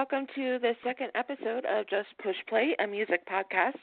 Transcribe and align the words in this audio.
Welcome 0.00 0.28
to 0.34 0.58
the 0.58 0.72
second 0.82 1.10
episode 1.14 1.66
of 1.66 1.86
Just 1.90 2.08
Push 2.22 2.36
Play, 2.48 2.74
a 2.82 2.86
music 2.86 3.20
podcast. 3.28 3.76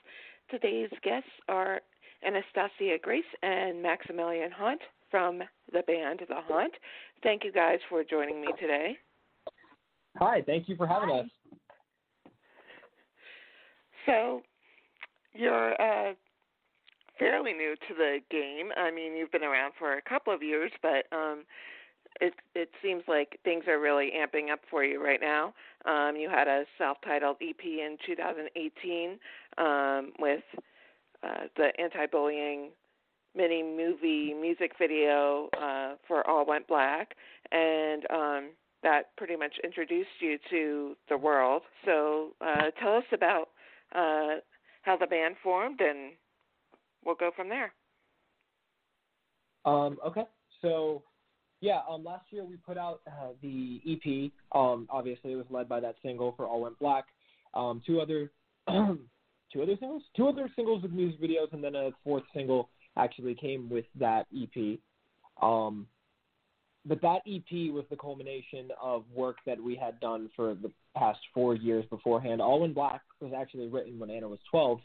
Today's 0.50 0.90
guests 1.04 1.30
are 1.48 1.80
Anastasia 2.26 2.98
Grace 3.00 3.24
and 3.44 3.86
Maxamillion 3.86 4.52
Haunt 4.52 4.82
from 5.12 5.44
the 5.72 5.84
band 5.86 6.22
The 6.28 6.42
Haunt. 6.48 6.74
Thank 7.22 7.44
you 7.44 7.52
guys 7.52 7.78
for 7.88 8.04
joining 8.04 8.42
me 8.42 8.48
today. 8.60 8.98
Hi, 10.16 10.42
thank 10.44 10.68
you 10.68 10.76
for 10.76 10.88
having 10.88 11.12
us. 11.12 11.28
So, 14.08 14.42
you're 15.34 15.80
uh, 15.80 16.14
fairly 17.20 17.54
new 17.54 17.76
to 17.90 17.94
the 17.96 18.18
game. 18.32 18.72
I 18.76 18.90
mean, 18.90 19.16
you've 19.16 19.32
been 19.32 19.44
around 19.44 19.74
for 19.78 19.94
a 19.94 20.02
couple 20.02 20.34
of 20.34 20.42
years, 20.42 20.72
but 20.82 21.06
um, 21.16 21.44
it 22.22 22.34
it 22.56 22.70
seems 22.82 23.04
like 23.08 23.40
things 23.44 23.66
are 23.68 23.80
really 23.80 24.12
amping 24.16 24.52
up 24.52 24.60
for 24.70 24.84
you 24.84 25.04
right 25.04 25.20
now. 25.22 25.54
Um, 25.86 26.16
you 26.16 26.30
had 26.30 26.48
a 26.48 26.64
self-titled 26.78 27.38
EP 27.42 27.64
in 27.64 27.98
2018 28.06 29.20
um, 29.58 30.12
with 30.20 30.44
uh, 31.24 31.46
the 31.56 31.70
anti-bullying 31.80 32.70
mini 33.36 33.64
movie 33.64 34.34
music 34.34 34.72
video 34.80 35.50
uh, 35.62 35.96
for 36.08 36.28
All 36.28 36.46
Went 36.46 36.68
Black, 36.68 37.16
and 37.52 38.04
um, 38.10 38.50
that 38.84 39.16
pretty 39.18 39.36
much 39.36 39.54
introduced 39.64 40.10
you 40.20 40.38
to 40.50 40.96
the 41.10 41.18
world. 41.18 41.62
So 41.86 42.30
uh, 42.42 42.72
tell 42.82 42.96
us 42.96 43.04
about 43.14 43.50
uh, 43.94 44.42
how 44.82 44.98
the 44.98 45.08
band 45.08 45.36
formed, 45.44 45.82
and 45.82 46.14
we'll 47.06 47.16
go 47.16 47.32
from 47.36 47.50
there. 47.50 47.74
Um, 49.66 49.98
okay, 50.06 50.24
so 50.62 51.04
yeah, 51.62 51.80
um, 51.90 52.04
last 52.04 52.26
year 52.30 52.46
we 52.46 52.56
put 52.58 52.78
out 52.78 53.02
uh, 53.08 53.30
the 53.42 53.82
EP. 53.88 54.32
Um, 54.52 54.88
obviously, 54.90 55.32
it 55.32 55.36
was 55.36 55.46
led 55.50 55.68
by 55.68 55.80
that 55.80 55.96
single 56.04 56.34
for 56.38 56.46
All 56.46 56.62
Went 56.62 56.78
Black. 56.80 57.06
Um, 57.54 57.82
two 57.86 58.00
other, 58.00 58.32
two 58.68 59.62
other 59.64 59.76
singles, 59.80 60.04
two 60.16 60.28
other 60.28 60.50
singles 60.56 60.84
with 60.84 60.92
music 60.92 61.22
videos, 61.22 61.52
and 61.54 61.64
then 61.64 61.76
a 61.76 61.92
fourth 62.04 62.24
single 62.34 62.70
actually 62.96 63.36
came 63.36 63.70
with 63.70 63.86
that 64.00 64.28
EP. 64.36 64.80
Um, 65.42 65.88
but 66.86 67.02
that 67.02 67.22
EP 67.28 67.74
was 67.74 67.86
the 67.90 67.98
culmination 67.98 68.70
of 68.82 69.04
work 69.14 69.38
that 69.46 69.62
we 69.62 69.76
had 69.76 70.00
done 70.00 70.30
for 70.36 70.56
the 70.56 70.72
past 70.96 71.20
four 71.34 71.56
years 71.56 71.86
beforehand. 71.90 72.42
All 72.42 72.62
Went 72.62 72.76
Black 72.76 73.02
was 73.20 73.34
actually 73.36 73.68
written 73.68 74.00
when 74.00 74.10
Anna 74.10 74.28
was 74.28 74.40
12, 74.50 74.80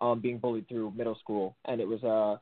um, 0.00 0.20
being 0.20 0.38
bullied 0.38 0.68
through 0.68 0.92
middle 0.96 1.16
school, 1.16 1.56
and 1.66 1.80
it 1.80 1.86
was 1.86 2.02
a 2.02 2.08
uh, 2.08 2.36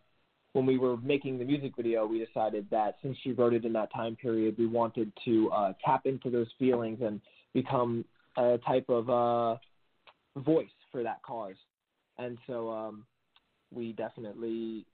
when 0.53 0.67
we 0.67 0.79
were 0.79 0.97
making 0.99 1.39
the 1.39 1.45
music 1.45 1.73
video, 1.77 2.07
we 2.07 2.25
decided 2.25 2.67
that 2.71 2.97
since 3.03 3.17
she 3.23 3.33
wrote 3.33 3.55
it 3.55 3.65
in 3.65 3.73
that 3.73 3.93
time 3.93 4.17
period, 4.17 4.57
we 4.59 4.67
wanted 4.67 5.11
to 5.25 5.51
uh, 5.51 5.73
tap 5.85 6.03
into 6.05 6.31
those 6.31 6.49
feelings 6.59 6.99
and 7.03 7.21
become 7.55 8.05
a 8.37 8.59
type 8.67 8.85
of 8.89 9.09
uh, 9.09 9.57
voice 10.41 10.69
for 10.91 11.03
that 11.03 11.23
cause. 11.23 11.57
And 12.19 12.37
so 12.47 12.71
um, 12.71 13.05
we 13.71 13.93
definitely 13.93 14.85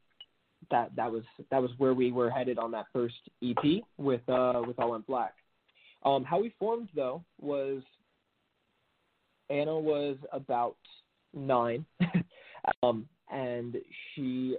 that 0.71 0.95
that 0.97 1.11
was 1.11 1.23
that 1.51 1.63
was 1.63 1.71
where 1.79 1.95
we 1.95 2.11
were 2.13 2.31
headed 2.31 2.59
on 2.59 2.71
that 2.73 2.87
first 2.93 3.15
EP 3.43 3.83
with 3.97 4.27
uh, 4.29 4.63
with 4.67 4.79
All 4.79 4.93
Went 4.93 5.07
Black. 5.07 5.35
Um, 6.05 6.25
how 6.25 6.41
we 6.41 6.55
formed 6.59 6.89
though 6.95 7.25
was 7.41 7.83
Anna 9.51 9.79
was 9.79 10.17
about 10.33 10.77
nine, 11.35 11.85
um, 12.83 13.09
and 13.31 13.77
she 14.15 14.57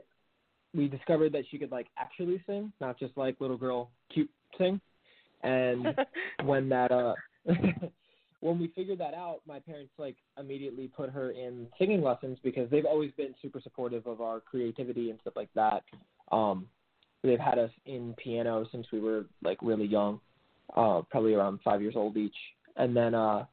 we 0.74 0.88
discovered 0.88 1.32
that 1.34 1.44
she 1.50 1.58
could 1.58 1.72
like 1.72 1.88
actually 1.98 2.42
sing, 2.46 2.72
not 2.80 3.00
just 3.00 3.16
like 3.18 3.36
little 3.40 3.58
girl 3.58 3.90
cute 4.14 4.30
sing. 4.58 4.80
And 5.44 5.96
when 6.44 6.70
that 6.70 6.92
uh 6.92 7.14
when 8.42 8.60
we 8.60 8.72
figured 8.76 9.00
that 9.00 9.14
out, 9.14 9.42
my 9.48 9.60
parents 9.60 9.92
like 9.98 10.16
immediately 10.40 10.88
put 10.88 11.10
her 11.10 11.32
in 11.32 11.68
singing 11.78 12.02
lessons 12.02 12.38
because 12.44 12.70
they've 12.70 12.86
always 12.86 13.12
been 13.14 13.34
super 13.42 13.60
supportive 13.62 14.06
of 14.06 14.22
our 14.22 14.40
creativity 14.40 15.10
and 15.10 15.20
stuff 15.22 15.34
like 15.36 15.50
that. 15.56 15.84
Um 16.32 16.68
they've 17.24 17.40
had 17.40 17.60
us 17.60 17.72
in 17.86 18.14
piano 18.24 18.66
since 18.72 18.88
we 18.92 19.00
were 19.00 19.26
like 19.44 19.58
really 19.62 19.86
young, 19.86 20.20
uh 20.76 21.02
probably 21.10 21.34
around 21.34 21.60
5 21.64 21.82
years 21.82 21.96
old 21.96 22.16
each. 22.18 22.36
And 22.76 22.96
then 22.96 23.16
uh 23.16 23.46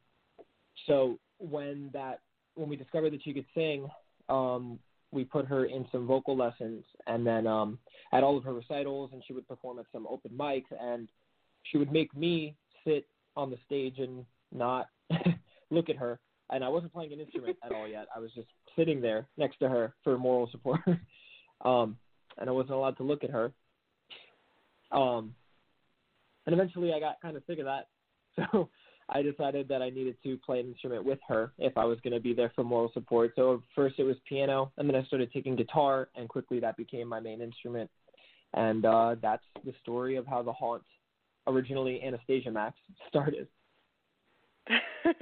so 0.87 1.19
when 1.38 1.91
that 1.93 2.21
when 2.54 2.69
we 2.69 2.77
discovered 2.77 3.12
that 3.12 3.22
she 3.22 3.33
could 3.33 3.47
sing, 3.54 3.88
um 4.28 4.78
we 5.16 5.25
put 5.25 5.47
her 5.47 5.65
in 5.65 5.87
some 5.91 6.06
vocal 6.06 6.37
lessons 6.37 6.84
and 7.06 7.27
then 7.27 7.47
um 7.47 7.78
at 8.12 8.22
all 8.22 8.37
of 8.37 8.44
her 8.44 8.53
recitals 8.53 9.10
and 9.12 9.22
she 9.27 9.32
would 9.32 9.49
perform 9.49 9.78
at 9.78 9.87
some 9.91 10.06
open 10.09 10.31
mics 10.38 10.71
and 10.78 11.09
she 11.65 11.78
would 11.78 11.91
make 11.91 12.15
me 12.15 12.54
sit 12.87 13.06
on 13.34 13.50
the 13.50 13.56
stage 13.65 13.99
and 13.99 14.25
not 14.53 14.88
look 15.71 15.88
at 15.88 15.97
her 15.97 16.21
and 16.50 16.62
I 16.62 16.69
wasn't 16.69 16.93
playing 16.93 17.12
an 17.12 17.19
instrument 17.19 17.56
at 17.65 17.72
all 17.72 17.88
yet. 17.88 18.06
I 18.15 18.21
was 18.21 18.31
just 18.32 18.47
sitting 18.77 19.00
there 19.00 19.27
next 19.37 19.59
to 19.59 19.69
her 19.69 19.94
for 20.04 20.16
moral 20.16 20.49
support. 20.53 20.81
um 21.65 21.97
and 22.38 22.50
I 22.50 22.53
wasn't 22.53 22.75
allowed 22.75 22.98
to 22.98 23.03
look 23.03 23.25
at 23.25 23.31
her. 23.31 23.53
Um 24.93 25.34
and 26.44 26.53
eventually 26.53 26.93
I 26.93 27.00
got 27.00 27.21
kind 27.22 27.37
of 27.37 27.43
sick 27.47 27.59
of 27.59 27.65
that. 27.65 27.88
So 28.53 28.69
I 29.09 29.22
decided 29.22 29.69
that 29.69 29.83
I 29.83 29.91
needed 29.91 30.17
to 30.25 30.37
play 30.39 30.61
an 30.61 30.67
instrument 30.67 31.05
with 31.05 31.21
her 31.28 31.53
if 31.59 31.77
I 31.78 31.84
was 31.84 31.99
going 32.03 32.15
to 32.15 32.21
be 32.21 32.34
there 32.34 32.50
for 32.55 32.65
moral 32.65 32.91
support. 32.93 33.33
So 33.37 33.62
first 33.75 33.97
it 33.99 34.05
was 34.05 34.17
piano, 34.28 34.72
and 34.78 34.89
then 34.89 34.97
I 34.97 35.05
started 35.05 35.33
taking 35.33 35.55
guitar, 35.55 36.09
and 36.17 36.28
quickly 36.28 36.59
that 36.61 36.77
became 36.77 37.09
my 37.09 37.21
main 37.21 37.41
instrument. 37.41 37.91
And 38.55 38.84
uh, 38.84 39.16
that's 39.22 39.45
the 39.65 39.75
story 39.83 40.16
of 40.16 40.27
how 40.27 40.43
the 40.43 40.53
haunt, 40.53 40.83
originally 41.47 42.03
Anastasia 42.03 42.50
Max, 42.50 42.77
started. 43.09 43.47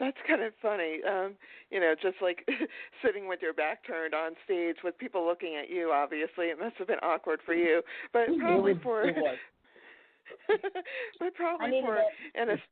That's 0.00 0.16
kind 0.26 0.42
of 0.42 0.52
funny. 0.60 0.98
Um, 1.08 1.34
you 1.70 1.78
know, 1.78 1.94
just 2.02 2.16
like 2.20 2.48
sitting 3.04 3.28
with 3.28 3.38
your 3.40 3.52
back 3.52 3.86
turned 3.86 4.14
on 4.14 4.32
stage 4.44 4.76
with 4.82 4.98
people 4.98 5.24
looking 5.24 5.56
at 5.62 5.70
you. 5.70 5.92
Obviously, 5.94 6.46
it 6.46 6.58
must 6.58 6.74
have 6.78 6.88
been 6.88 6.98
awkward 7.00 7.38
for 7.46 7.54
you, 7.54 7.82
but 8.12 8.26
probably 8.40 8.74
for. 8.82 9.04
but 11.20 11.34
probably 11.36 11.80
for 11.84 11.98
Anastasia 12.34 12.66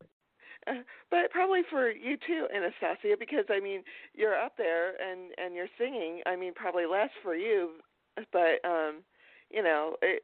but 1.10 1.30
probably 1.30 1.60
for 1.70 1.91
you 1.91 2.16
too, 2.26 2.46
Anastasia, 2.54 3.16
because 3.19 3.44
I 3.50 3.60
mean 3.60 3.82
you're 4.14 4.38
up 4.38 4.56
there 4.56 4.91
and 5.00 5.32
and 5.38 5.54
you're 5.54 5.72
singing. 5.78 6.22
I 6.26 6.36
mean 6.36 6.54
probably 6.54 6.86
less 6.86 7.10
for 7.22 7.34
you, 7.34 7.72
but 8.33 8.65
um, 8.65 9.03
you 9.50 9.62
know 9.62 9.97
it, 10.03 10.22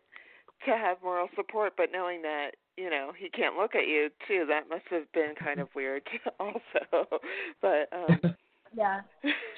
to 0.66 0.72
have 0.72 0.98
moral 1.02 1.28
support, 1.36 1.74
but 1.76 1.90
knowing 1.92 2.22
that 2.22 2.52
you 2.76 2.90
know 2.90 3.12
he 3.16 3.28
can't 3.30 3.56
look 3.56 3.74
at 3.74 3.86
you 3.86 4.10
too, 4.26 4.44
that 4.48 4.68
must 4.68 4.84
have 4.90 5.10
been 5.12 5.34
kind 5.38 5.60
of 5.60 5.68
weird 5.74 6.02
also. 6.40 7.20
but 7.60 7.88
um, 7.92 8.34
yeah, 8.76 9.00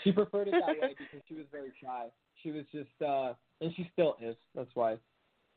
she 0.04 0.12
preferred 0.12 0.48
it 0.48 0.54
that 0.66 0.80
way 0.80 0.94
because 0.98 1.22
she 1.28 1.34
was 1.34 1.46
very 1.50 1.72
shy. 1.82 2.06
She 2.42 2.50
was 2.50 2.64
just, 2.72 3.02
uh 3.04 3.32
and 3.60 3.72
she 3.74 3.88
still 3.92 4.16
is. 4.20 4.36
That's 4.54 4.70
why 4.74 4.96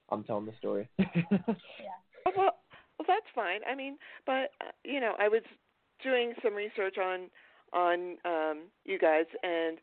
I'm 0.10 0.24
telling 0.24 0.46
the 0.46 0.54
story. 0.58 0.88
yeah. 0.98 1.06
Well, 2.38 2.56
well, 3.00 3.06
that's 3.08 3.26
fine. 3.34 3.62
I 3.70 3.76
mean, 3.76 3.98
but 4.26 4.52
uh, 4.62 4.72
you 4.84 5.00
know, 5.00 5.16
I 5.18 5.30
was 5.30 5.42
doing 6.04 6.34
some 6.44 6.54
research 6.54 6.98
on 6.98 7.30
on 7.74 8.18
um 8.26 8.64
you 8.86 9.00
guys, 9.00 9.26
and 9.42 9.78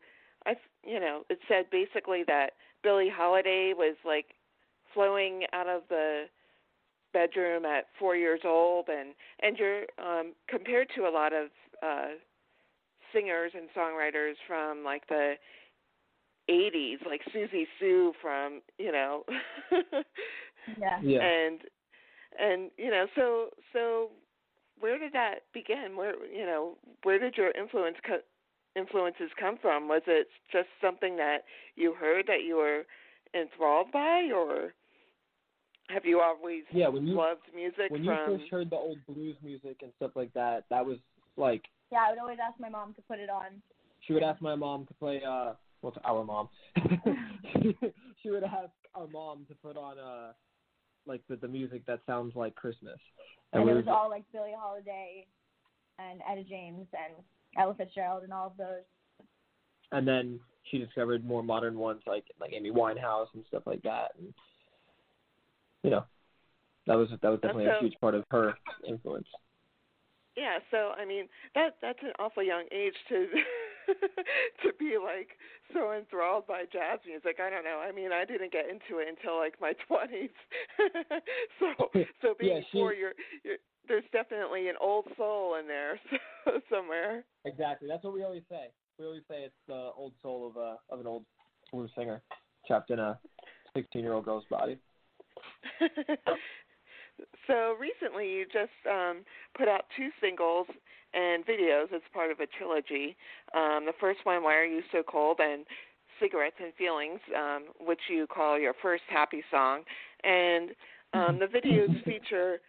I, 0.45 0.55
you 0.85 0.99
know, 0.99 1.23
it 1.29 1.39
said 1.47 1.65
basically 1.71 2.23
that 2.27 2.51
Billie 2.83 3.11
Holiday 3.13 3.73
was 3.75 3.95
like 4.05 4.27
flowing 4.93 5.43
out 5.53 5.67
of 5.67 5.81
the 5.89 6.25
bedroom 7.13 7.65
at 7.65 7.85
four 7.97 8.15
years 8.15 8.41
old, 8.45 8.87
and 8.87 9.13
and 9.41 9.57
you're 9.57 9.83
um 9.97 10.33
compared 10.47 10.89
to 10.95 11.07
a 11.07 11.11
lot 11.11 11.33
of 11.33 11.47
uh 11.81 12.09
singers 13.13 13.51
and 13.55 13.67
songwriters 13.75 14.33
from 14.47 14.83
like 14.83 15.07
the 15.07 15.33
80s, 16.49 17.05
like 17.05 17.21
Siouxsie 17.33 17.67
Sioux 17.79 18.13
from, 18.21 18.61
you 18.77 18.91
know. 18.91 19.23
Yeah. 20.77 20.99
Yeah. 21.01 21.21
And 21.21 21.61
and 22.39 22.71
you 22.77 22.91
know, 22.91 23.05
so 23.15 23.49
so 23.73 24.09
where 24.79 24.99
did 24.99 25.13
that 25.13 25.39
begin? 25.53 25.95
Where 25.95 26.13
you 26.25 26.45
know, 26.45 26.77
where 27.03 27.19
did 27.19 27.35
your 27.37 27.51
influence 27.51 27.97
co- 28.05 28.25
influences 28.75 29.31
come 29.39 29.57
from? 29.61 29.87
Was 29.87 30.03
it 30.07 30.27
just 30.51 30.67
something 30.81 31.15
that 31.17 31.39
you 31.75 31.93
heard 31.93 32.25
that 32.27 32.43
you 32.45 32.57
were 32.57 32.83
enthralled 33.33 33.91
by, 33.91 34.29
or 34.33 34.73
have 35.89 36.05
you 36.05 36.19
always 36.21 36.63
Yeah, 36.71 36.89
when 36.89 37.07
you 37.07 37.15
loved 37.15 37.41
music 37.55 37.89
when 37.89 38.03
you 38.03 38.11
first 38.25 38.43
heard 38.51 38.69
the 38.69 38.75
old 38.75 39.05
blues 39.07 39.35
music 39.43 39.77
and 39.81 39.91
stuff 39.97 40.11
like 40.15 40.33
that, 40.33 40.65
that 40.69 40.85
was 40.85 40.97
like 41.37 41.63
Yeah, 41.91 41.99
I 42.07 42.11
would 42.11 42.19
always 42.19 42.39
ask 42.45 42.59
my 42.59 42.69
mom 42.69 42.93
to 42.95 43.01
put 43.03 43.19
it 43.19 43.29
on. 43.29 43.61
she 44.01 44.13
would 44.13 44.23
ask 44.23 44.41
my 44.41 44.55
mom 44.55 44.85
to 44.87 44.93
play 44.95 45.21
uh 45.27 45.53
well 45.81 45.93
it's 45.95 45.97
our 46.05 46.23
mom. 46.23 46.49
she 48.23 48.29
would 48.29 48.43
ask 48.43 48.71
our 48.95 49.07
mom 49.07 49.45
to 49.47 49.55
put 49.55 49.77
on 49.77 49.97
uh 49.99 50.33
like 51.07 51.21
the 51.29 51.35
the 51.37 51.47
music 51.47 51.85
that 51.85 52.01
sounds 52.05 52.35
like 52.35 52.55
Christmas. 52.55 52.99
And 53.53 53.63
we 53.63 53.71
it 53.71 53.75
would- 53.75 53.85
was 53.85 53.95
all 53.95 54.09
like 54.09 54.23
Billie 54.31 54.53
Holiday 54.57 55.25
and 55.99 56.21
Etta 56.29 56.43
James 56.43 56.87
and 56.93 57.13
Ella 57.57 57.73
Fitzgerald 57.75 58.23
and 58.23 58.33
all 58.33 58.47
of 58.47 58.57
those. 58.57 58.83
and 59.91 60.05
then 60.07 60.39
she 60.69 60.77
discovered 60.77 61.23
more 61.23 61.41
modern 61.41 61.77
ones 61.77 62.01
like 62.05 62.25
like 62.39 62.51
Amy 62.53 62.71
Winehouse 62.71 63.27
and 63.33 63.43
stuff 63.47 63.63
like 63.65 63.81
that. 63.83 64.11
And, 64.19 64.33
you 65.83 65.89
know, 65.91 66.03
that 66.87 66.95
was 66.95 67.09
that 67.21 67.29
was 67.29 67.39
definitely 67.39 67.67
a 67.67 67.79
huge 67.79 67.95
part 68.01 68.13
of 68.15 68.25
her 68.31 68.53
influence. 68.87 69.27
Yeah, 70.35 70.59
so 70.71 70.91
I 70.97 71.05
mean 71.05 71.27
that 71.55 71.77
that's 71.81 71.99
an 72.03 72.11
awful 72.19 72.43
young 72.43 72.65
age 72.71 72.93
to 73.09 73.27
to 74.63 74.69
be 74.79 74.97
like 75.01 75.29
so 75.73 75.93
enthralled 75.93 76.45
by 76.47 76.63
jazz 76.71 76.99
music. 77.05 77.37
I 77.43 77.49
don't 77.49 77.63
know. 77.63 77.79
I 77.79 77.91
mean, 77.91 78.11
I 78.11 78.25
didn't 78.25 78.51
get 78.51 78.65
into 78.69 78.99
it 79.01 79.07
until 79.07 79.37
like 79.37 79.55
my 79.61 79.73
twenties. 79.87 80.29
so 81.59 81.89
so 82.21 82.35
being 82.39 82.57
Yeah, 82.57 82.61
she- 82.71 82.77
you're, 82.79 82.93
you're 82.93 83.13
there's 83.87 84.03
definitely 84.11 84.67
an 84.67 84.75
old 84.81 85.05
soul 85.15 85.55
in 85.59 85.67
there 85.67 85.99
somewhere. 86.69 87.23
Exactly. 87.45 87.87
That's 87.87 88.03
what 88.03 88.13
we 88.13 88.23
always 88.23 88.43
say. 88.49 88.67
We 88.99 89.05
always 89.05 89.23
say 89.29 89.43
it's 89.43 89.55
the 89.67 89.91
old 89.95 90.13
soul 90.21 90.47
of 90.47 90.57
a 90.57 90.75
of 90.93 90.99
an 90.99 91.07
old 91.07 91.23
blues 91.71 91.91
singer 91.97 92.21
trapped 92.67 92.91
in 92.91 92.99
a 92.99 93.17
sixteen 93.75 94.03
year 94.03 94.13
old 94.13 94.25
girl's 94.25 94.45
body. 94.49 94.77
so 97.47 97.75
recently, 97.79 98.29
you 98.29 98.45
just 98.45 98.71
um, 98.89 99.23
put 99.57 99.67
out 99.67 99.85
two 99.95 100.09
singles 100.21 100.67
and 101.17 101.45
videos 101.45 101.91
as 101.93 102.01
part 102.13 102.31
of 102.31 102.39
a 102.39 102.45
trilogy. 102.45 103.17
Um, 103.55 103.85
the 103.85 103.93
first 103.99 104.19
one, 104.23 104.43
"Why 104.43 104.55
Are 104.55 104.65
You 104.65 104.83
So 104.91 105.01
Cold," 105.03 105.39
and 105.39 105.65
"Cigarettes 106.19 106.57
and 106.59 106.73
Feelings," 106.75 107.19
um, 107.35 107.65
which 107.79 108.01
you 108.09 108.27
call 108.27 108.59
your 108.59 108.73
first 108.81 109.03
happy 109.09 109.43
song, 109.49 109.83
and 110.23 110.75
um, 111.13 111.39
the 111.39 111.47
videos 111.47 112.03
feature 112.03 112.59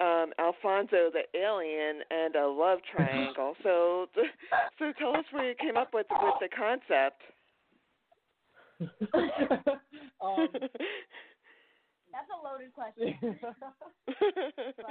um, 0.00 0.32
Alfonso 0.38 1.10
the 1.12 1.24
alien 1.38 2.00
and 2.10 2.34
a 2.34 2.46
love 2.46 2.80
triangle. 2.90 3.54
So, 3.62 4.06
so 4.78 4.92
tell 4.98 5.16
us 5.16 5.24
where 5.30 5.48
you 5.50 5.54
came 5.54 5.76
up 5.76 5.94
with 5.94 6.06
with 6.10 6.34
the 6.40 6.48
concept. 6.48 7.22
um, 10.20 10.48
That's 12.10 12.28
a 12.34 12.40
loaded 12.42 12.72
question. 12.74 13.14
but 14.06 14.86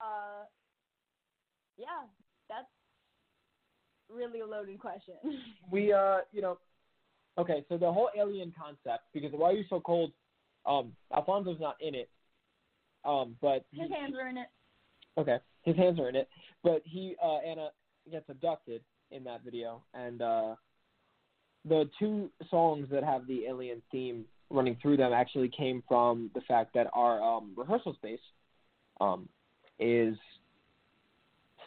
uh 0.00 0.46
yeah, 1.76 2.06
that's 2.48 2.66
really 4.08 4.40
a 4.40 4.46
loaded 4.46 4.78
question. 4.78 5.14
we 5.70 5.92
uh 5.92 6.18
you 6.32 6.42
know 6.42 6.58
okay 7.38 7.64
so 7.68 7.76
the 7.78 7.90
whole 7.90 8.10
alien 8.18 8.52
concept 8.58 9.04
because 9.14 9.30
why 9.32 9.50
are 9.50 9.54
you 9.54 9.64
so 9.70 9.80
cold 9.80 10.12
um 10.66 10.92
alfonso's 11.14 11.60
not 11.60 11.76
in 11.80 11.94
it 11.94 12.08
um 13.04 13.36
but 13.40 13.64
His 13.72 13.88
he- 13.88 13.94
hands 13.94 14.14
are 14.20 14.28
in 14.28 14.36
it. 14.36 14.48
okay 15.16 15.38
his 15.62 15.76
hands 15.76 16.00
are 16.00 16.08
in 16.08 16.16
it 16.16 16.28
but 16.64 16.82
he 16.84 17.14
uh 17.22 17.36
anna 17.38 17.68
gets 18.10 18.28
abducted 18.28 18.82
in 19.12 19.22
that 19.24 19.42
video 19.44 19.82
and 19.94 20.20
uh 20.22 20.54
the 21.68 21.88
two 21.98 22.30
songs 22.50 22.88
that 22.90 23.04
have 23.04 23.26
the 23.26 23.44
alien 23.46 23.80
theme 23.92 24.24
running 24.50 24.76
through 24.82 24.96
them 24.96 25.12
actually 25.12 25.48
came 25.48 25.82
from 25.86 26.30
the 26.34 26.40
fact 26.42 26.74
that 26.74 26.88
our 26.94 27.22
um 27.22 27.52
rehearsal 27.56 27.94
space 27.94 28.20
um 29.00 29.28
is 29.78 30.16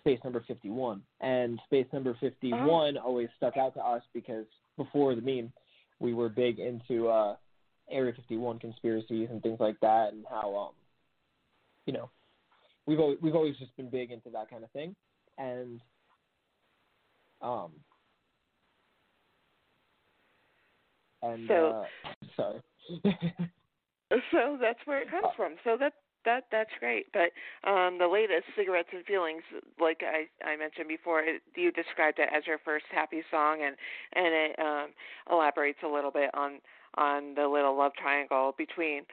space 0.03 0.19
number 0.23 0.43
51 0.47 1.01
and 1.21 1.59
space 1.65 1.87
number 1.93 2.15
51 2.19 2.97
always 2.97 3.29
stuck 3.37 3.55
out 3.55 3.73
to 3.73 3.79
us 3.79 4.03
because 4.13 4.45
before 4.75 5.15
the 5.15 5.21
meme 5.21 5.51
we 5.99 6.13
were 6.13 6.27
big 6.27 6.59
into 6.59 7.07
uh 7.07 7.35
area 7.89 8.11
51 8.13 8.59
conspiracies 8.59 9.29
and 9.31 9.41
things 9.41 9.59
like 9.61 9.79
that 9.79 10.11
and 10.11 10.25
how 10.29 10.53
um 10.55 10.71
you 11.85 11.93
know 11.93 12.09
we've 12.85 12.99
always, 12.99 13.17
we've 13.21 13.35
always 13.35 13.55
just 13.57 13.75
been 13.77 13.89
big 13.89 14.11
into 14.11 14.29
that 14.29 14.49
kind 14.49 14.63
of 14.63 14.71
thing. 14.71 14.95
And 15.37 15.79
um 17.41 17.71
and 21.21 21.47
So- 21.47 21.85
uh 22.05 22.09
sorry. 22.35 22.61
So 24.31 24.59
that's 24.61 24.77
where 24.85 25.01
it 25.01 25.09
comes 25.09 25.29
from. 25.35 25.55
So 25.63 25.75
that 25.79 25.93
that 26.25 26.45
that's 26.51 26.69
great. 26.79 27.07
But 27.13 27.31
um 27.69 27.97
the 27.97 28.07
latest 28.07 28.45
cigarettes 28.55 28.89
and 28.91 29.05
feelings, 29.05 29.43
like 29.79 30.01
I 30.03 30.27
I 30.47 30.55
mentioned 30.55 30.87
before, 30.87 31.21
it, 31.21 31.41
you 31.55 31.71
described 31.71 32.19
it 32.19 32.29
as 32.35 32.45
your 32.47 32.57
first 32.63 32.85
happy 32.91 33.23
song, 33.31 33.59
and 33.63 33.75
and 34.13 34.33
it 34.33 34.59
um 34.59 34.87
elaborates 35.31 35.79
a 35.83 35.87
little 35.87 36.11
bit 36.11 36.29
on 36.33 36.59
on 36.95 37.35
the 37.35 37.47
little 37.47 37.77
love 37.77 37.93
triangle 37.95 38.53
between 38.57 39.03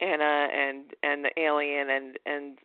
Anna 0.00 0.48
and 0.52 0.92
and 1.02 1.24
the 1.24 1.30
alien 1.40 1.90
and 1.90 2.18
and 2.26 2.58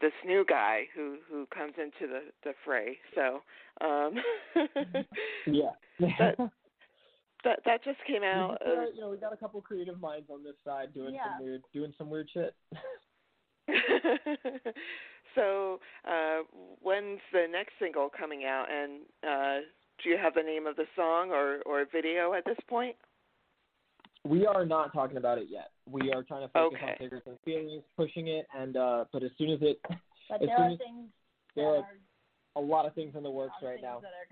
this 0.00 0.12
new 0.24 0.44
guy 0.48 0.84
who 0.94 1.16
who 1.30 1.46
comes 1.46 1.74
into 1.76 2.12
the 2.12 2.20
the 2.44 2.52
fray. 2.64 2.98
So 3.14 3.40
um 3.80 4.14
yeah 5.46 5.70
That- 6.18 6.50
that 7.44 7.60
that 7.64 7.84
just 7.84 7.98
came 8.06 8.22
out. 8.22 8.58
We 8.64 8.72
Of, 8.72 8.78
got, 8.78 8.94
you 8.94 9.00
know, 9.00 9.10
we 9.10 9.16
got 9.16 9.32
a 9.32 9.36
couple 9.36 9.60
creative 9.60 10.00
minds 10.00 10.28
on 10.30 10.42
this 10.42 10.56
side 10.64 10.92
doing 10.94 11.14
Yeah. 11.14 11.24
some 11.24 11.44
weird, 11.44 11.62
doing 11.72 11.92
some 11.98 12.10
weird 12.10 12.28
shit. 12.32 12.54
so, 15.34 15.78
uh, 16.06 16.38
when's 16.80 17.20
the 17.32 17.46
next 17.50 17.72
single 17.78 18.08
coming 18.08 18.44
out? 18.44 18.66
And 18.70 19.02
uh, 19.22 19.60
do 20.02 20.08
you 20.08 20.16
have 20.16 20.34
the 20.34 20.42
name 20.42 20.66
of 20.66 20.76
the 20.76 20.86
song 20.96 21.30
or 21.30 21.60
or 21.66 21.84
video 21.92 22.32
at 22.34 22.44
this 22.44 22.58
point? 22.68 22.96
we 24.24 24.46
are 24.46 24.66
not 24.66 24.92
talking 24.92 25.16
about 25.16 25.38
it 25.38 25.46
yet. 25.50 25.70
We 25.90 26.12
are 26.12 26.22
trying 26.22 26.42
to 26.46 26.52
focus 26.52 26.78
on 26.82 26.88
Okay. 26.90 26.98
figures 26.98 27.22
and 27.26 27.38
feelings, 27.44 27.82
pushing 27.96 28.28
it, 28.28 28.46
and 28.56 28.76
uh, 28.76 29.04
but 29.12 29.22
as 29.22 29.30
soon 29.38 29.50
as 29.50 29.58
it, 29.62 29.80
But 30.28 30.42
As 30.42 30.48
there 30.48 30.56
soon 30.56 30.66
are 30.66 30.70
as 30.72 30.78
things 30.78 31.08
there 31.54 31.66
are 31.66 31.76
are 31.78 31.96
a 32.56 32.60
lot 32.60 32.86
of 32.86 32.94
things 32.94 33.14
in 33.16 33.22
the 33.22 33.30
works 33.30 33.54
right 33.62 33.80
now, 33.80 34.00
that 34.00 34.12
are 34.12 34.28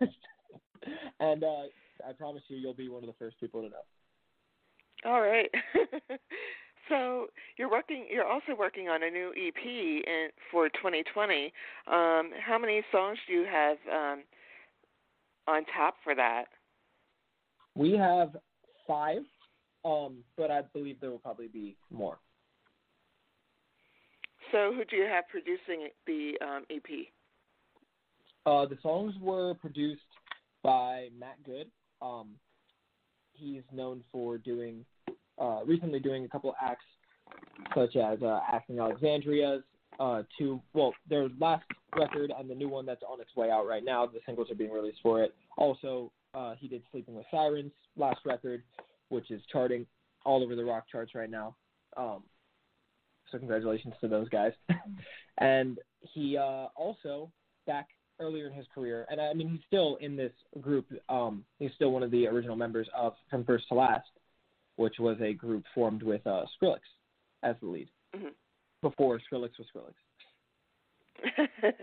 coming. 0.00 0.14
and 1.20 1.44
uh, 1.44 1.62
I 2.08 2.12
promise 2.12 2.42
you, 2.48 2.56
you'll 2.56 2.74
be 2.74 2.88
one 2.88 3.02
of 3.02 3.06
the 3.06 3.14
first 3.18 3.38
people 3.40 3.62
to 3.62 3.68
know. 3.68 3.84
All 5.04 5.20
right. 5.20 5.50
so 6.88 7.26
you're 7.56 7.70
working. 7.70 8.06
You're 8.10 8.26
also 8.26 8.54
working 8.58 8.88
on 8.88 9.02
a 9.02 9.10
new 9.10 9.30
EP 9.30 9.64
in 9.64 10.28
for 10.50 10.68
2020. 10.68 11.52
Um, 11.86 12.30
how 12.40 12.58
many 12.60 12.82
songs 12.92 13.18
do 13.26 13.32
you 13.32 13.46
have 13.50 13.76
um, 13.92 14.22
on 15.48 15.64
tap 15.76 15.94
for 16.04 16.14
that? 16.14 16.44
We 17.74 17.96
have 17.96 18.36
five, 18.86 19.22
um, 19.84 20.18
but 20.36 20.50
I 20.50 20.62
believe 20.72 21.00
there 21.00 21.10
will 21.10 21.18
probably 21.18 21.48
be 21.48 21.76
more. 21.90 22.18
So 24.52 24.72
who 24.74 24.84
do 24.84 24.96
you 24.96 25.04
have 25.04 25.24
producing 25.28 25.88
the 26.06 26.34
um, 26.44 26.64
EP? 26.70 27.06
Uh, 28.44 28.66
the 28.66 28.76
songs 28.82 29.14
were 29.20 29.54
produced 29.54 30.02
by 30.62 31.08
Matt 31.18 31.42
Good. 31.44 31.68
Um, 32.02 32.30
he's 33.32 33.62
known 33.72 34.02
for 34.10 34.38
doing, 34.38 34.84
uh, 35.38 35.60
recently 35.64 36.00
doing 36.00 36.24
a 36.24 36.28
couple 36.28 36.54
acts, 36.60 36.84
such 37.74 37.96
as 37.96 38.20
uh, 38.22 38.40
Asking 38.50 38.80
Alexandria's, 38.80 39.62
uh, 40.00 40.22
well, 40.74 40.92
their 41.08 41.28
last 41.38 41.64
record 41.96 42.32
and 42.36 42.50
the 42.50 42.54
new 42.54 42.68
one 42.68 42.86
that's 42.86 43.02
on 43.08 43.20
its 43.20 43.34
way 43.36 43.50
out 43.50 43.66
right 43.66 43.84
now. 43.84 44.06
The 44.06 44.20
singles 44.26 44.50
are 44.50 44.54
being 44.54 44.72
released 44.72 44.98
for 45.02 45.22
it. 45.22 45.34
Also, 45.56 46.10
uh, 46.34 46.54
he 46.58 46.66
did 46.68 46.82
Sleeping 46.90 47.14
with 47.14 47.26
Sirens 47.30 47.72
last 47.96 48.20
record, 48.24 48.62
which 49.10 49.30
is 49.30 49.42
charting 49.50 49.86
all 50.24 50.42
over 50.42 50.56
the 50.56 50.64
rock 50.64 50.84
charts 50.90 51.14
right 51.14 51.30
now. 51.30 51.54
Um, 51.96 52.22
so 53.30 53.38
congratulations 53.38 53.94
to 54.00 54.08
those 54.08 54.28
guys. 54.28 54.52
and 55.38 55.78
he 56.00 56.36
uh, 56.36 56.66
also 56.74 57.30
back 57.66 57.88
earlier 58.20 58.46
in 58.46 58.52
his 58.52 58.66
career, 58.74 59.06
and 59.10 59.20
I 59.20 59.32
mean 59.34 59.48
he's 59.48 59.60
still 59.66 59.96
in 59.96 60.16
this 60.16 60.32
group. 60.60 60.86
Um, 61.08 61.44
he's 61.58 61.72
still 61.74 61.90
one 61.92 62.02
of 62.02 62.10
the 62.10 62.26
original 62.26 62.56
members 62.56 62.88
of 62.96 63.14
From 63.30 63.44
First 63.44 63.68
to 63.68 63.74
Last, 63.74 64.08
which 64.76 64.98
was 64.98 65.16
a 65.20 65.32
group 65.32 65.64
formed 65.74 66.02
with 66.02 66.26
uh, 66.26 66.44
Skrillex 66.60 66.80
as 67.42 67.56
the 67.60 67.66
lead 67.66 67.88
Mhm. 68.14 68.32
before 68.82 69.18
Skrillex 69.20 69.50
was 69.58 69.66
Skrillex. 69.74 69.94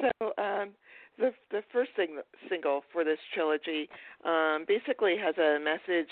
So 0.00 0.32
um, 0.38 0.70
the 1.18 1.32
the 1.50 1.62
first 1.72 1.90
sing- 1.96 2.22
single 2.48 2.82
for 2.92 3.04
this 3.04 3.18
trilogy 3.34 3.88
um, 4.24 4.64
basically 4.66 5.16
has 5.18 5.36
a 5.36 5.58
message 5.62 6.08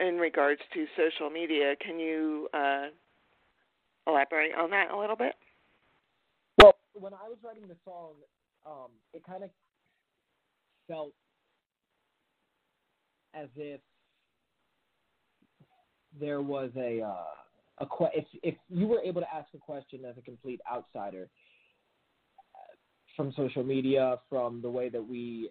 in 0.00 0.16
regards 0.18 0.60
to 0.74 0.86
social 0.96 1.30
media. 1.30 1.74
Can 1.76 2.00
you 2.00 2.48
uh, 2.52 2.86
elaborate 4.06 4.54
on 4.56 4.70
that 4.70 4.90
a 4.90 4.98
little 4.98 5.16
bit? 5.16 5.34
Well, 6.58 6.74
when 6.94 7.14
I 7.14 7.28
was 7.28 7.38
writing 7.42 7.68
the 7.68 7.76
song, 7.84 8.14
um, 8.66 8.90
it 9.12 9.22
kind 9.24 9.44
of 9.44 9.50
felt 10.86 11.12
as 13.34 13.48
if 13.56 13.80
there 16.18 16.40
was 16.40 16.70
a 16.76 17.02
uh, 17.02 17.84
a 17.84 17.86
que- 17.86 18.10
if 18.14 18.24
if 18.42 18.54
you 18.68 18.86
were 18.86 19.00
able 19.00 19.20
to 19.20 19.34
ask 19.34 19.48
a 19.54 19.58
question 19.58 20.04
as 20.04 20.16
a 20.18 20.22
complete 20.22 20.60
outsider 20.70 21.28
uh, 22.54 22.74
from 23.16 23.32
social 23.36 23.62
media, 23.62 24.18
from 24.28 24.60
the 24.62 24.70
way 24.70 24.88
that 24.88 25.02
we 25.02 25.50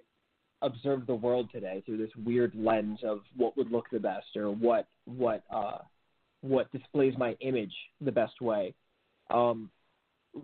observe 0.61 1.05
the 1.05 1.15
world 1.15 1.49
today 1.51 1.83
through 1.85 1.97
this 1.97 2.09
weird 2.25 2.53
lens 2.55 2.99
of 3.03 3.19
what 3.35 3.55
would 3.55 3.71
look 3.71 3.85
the 3.91 3.99
best 3.99 4.35
or 4.35 4.51
what 4.51 4.87
what 5.05 5.43
uh, 5.53 5.77
what 6.41 6.71
displays 6.71 7.13
my 7.17 7.35
image 7.41 7.73
the 8.01 8.11
best 8.11 8.41
way. 8.41 8.73
Um, 9.29 9.69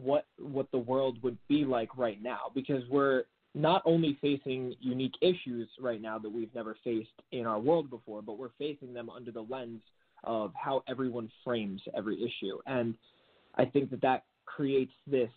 what 0.02 0.26
what 0.40 0.72
the 0.72 0.78
world 0.78 1.22
would 1.24 1.38
be 1.48 1.66
like 1.66 1.98
right 1.98 2.22
now 2.22 2.52
because 2.54 2.84
we're 2.90 3.24
not 3.56 3.82
only 3.86 4.18
facing 4.20 4.74
unique 4.80 5.14
issues 5.22 5.70
right 5.80 6.02
now 6.02 6.18
that 6.18 6.30
we've 6.30 6.54
never 6.56 6.76
faced 6.84 7.10
in 7.32 7.46
our 7.46 7.60
world 7.60 7.90
before, 7.90 8.22
but 8.22 8.38
we're 8.38 8.50
facing 8.58 8.94
them 8.94 9.10
under 9.10 9.32
the 9.32 9.46
lens 9.48 9.82
of 10.24 10.52
how 10.56 10.84
everyone 10.88 11.30
frames 11.44 11.82
every 11.96 12.18
issue. 12.18 12.58
And 12.66 12.96
I 13.56 13.66
think 13.66 13.92
that 13.92 14.02
that 14.02 14.24
creates 14.46 14.94
this 15.06 15.30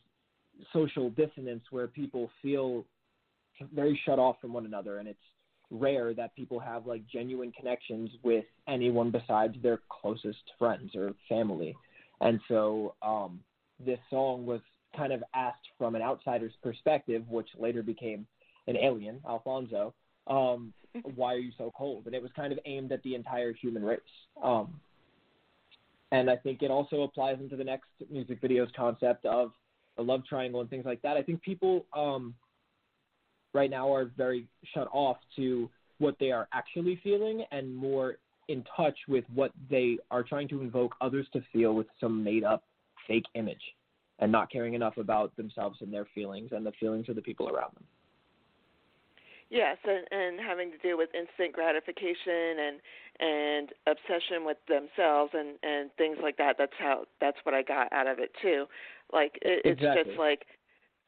social 0.72 1.10
dissonance 1.10 1.64
where 1.70 1.86
people 1.86 2.30
feel 2.40 2.84
very 3.74 4.00
shut 4.06 4.18
off 4.18 4.36
from 4.40 4.52
one 4.52 4.64
another. 4.64 4.98
And 4.98 5.08
it's 5.08 5.18
rare 5.70 6.14
that 6.14 6.34
people 6.34 6.58
have 6.58 6.86
like 6.86 7.02
genuine 7.12 7.52
connections 7.52 8.10
with 8.22 8.44
anyone 8.68 9.10
besides 9.10 9.56
their 9.62 9.80
closest 9.90 10.38
friends 10.58 10.94
or 10.94 11.12
family. 11.28 11.76
And 12.20 12.40
so 12.48 12.94
um, 13.02 13.40
this 13.84 13.98
song 14.10 14.46
was 14.46 14.60
kind 14.96 15.12
of 15.12 15.22
asked 15.34 15.68
from 15.78 15.94
an 15.94 16.02
outsider's 16.02 16.54
perspective, 16.62 17.24
which 17.28 17.48
later 17.58 17.82
became 17.82 18.26
an 18.66 18.76
alien, 18.76 19.20
Alfonso. 19.28 19.94
Um, 20.26 20.72
why 21.14 21.34
are 21.34 21.38
you 21.38 21.52
so 21.58 21.72
cold? 21.76 22.06
And 22.06 22.14
it 22.14 22.22
was 22.22 22.30
kind 22.34 22.52
of 22.52 22.58
aimed 22.64 22.92
at 22.92 23.02
the 23.02 23.14
entire 23.14 23.52
human 23.52 23.84
race. 23.84 24.00
Um, 24.42 24.80
and 26.12 26.30
I 26.30 26.36
think 26.36 26.62
it 26.62 26.70
also 26.70 27.02
applies 27.02 27.38
into 27.40 27.56
the 27.56 27.64
next 27.64 27.88
music 28.10 28.40
video's 28.40 28.70
concept 28.76 29.26
of 29.26 29.52
the 29.96 30.02
love 30.02 30.24
triangle 30.26 30.60
and 30.60 30.70
things 30.70 30.84
like 30.84 31.02
that. 31.02 31.16
I 31.16 31.22
think 31.22 31.42
people 31.42 31.86
um, 31.94 32.34
right 33.52 33.70
now 33.70 33.92
are 33.92 34.10
very 34.16 34.46
shut 34.74 34.88
off 34.92 35.16
to 35.36 35.68
what 35.98 36.16
they 36.20 36.30
are 36.30 36.48
actually 36.52 37.00
feeling 37.02 37.44
and 37.50 37.74
more 37.74 38.18
in 38.48 38.62
touch 38.76 38.96
with 39.08 39.24
what 39.34 39.50
they 39.68 39.98
are 40.10 40.22
trying 40.22 40.46
to 40.48 40.60
invoke 40.60 40.94
others 41.00 41.26
to 41.32 41.42
feel 41.52 41.74
with 41.74 41.86
some 41.98 42.22
made 42.22 42.44
up 42.44 42.62
fake 43.06 43.26
image 43.34 43.62
and 44.18 44.32
not 44.32 44.50
caring 44.50 44.74
enough 44.74 44.96
about 44.96 45.36
themselves 45.36 45.78
and 45.80 45.92
their 45.92 46.06
feelings 46.14 46.50
and 46.52 46.64
the 46.64 46.72
feelings 46.80 47.08
of 47.08 47.16
the 47.16 47.22
people 47.22 47.48
around 47.48 47.74
them. 47.74 47.84
Yes, 49.48 49.76
and, 49.84 50.06
and 50.10 50.40
having 50.40 50.72
to 50.72 50.78
do 50.78 50.96
with 50.96 51.10
instant 51.14 51.52
gratification 51.52 52.58
and 52.58 52.80
and 53.18 53.70
obsession 53.86 54.44
with 54.44 54.58
themselves 54.68 55.32
and 55.34 55.56
and 55.62 55.90
things 55.96 56.18
like 56.20 56.36
that. 56.38 56.56
That's 56.58 56.74
how 56.78 57.04
that's 57.20 57.38
what 57.44 57.54
I 57.54 57.62
got 57.62 57.92
out 57.92 58.08
of 58.08 58.18
it 58.18 58.32
too. 58.42 58.66
Like 59.12 59.38
it, 59.42 59.62
it's 59.64 59.80
Exactly. 59.80 60.04
just 60.04 60.18
like 60.18 60.46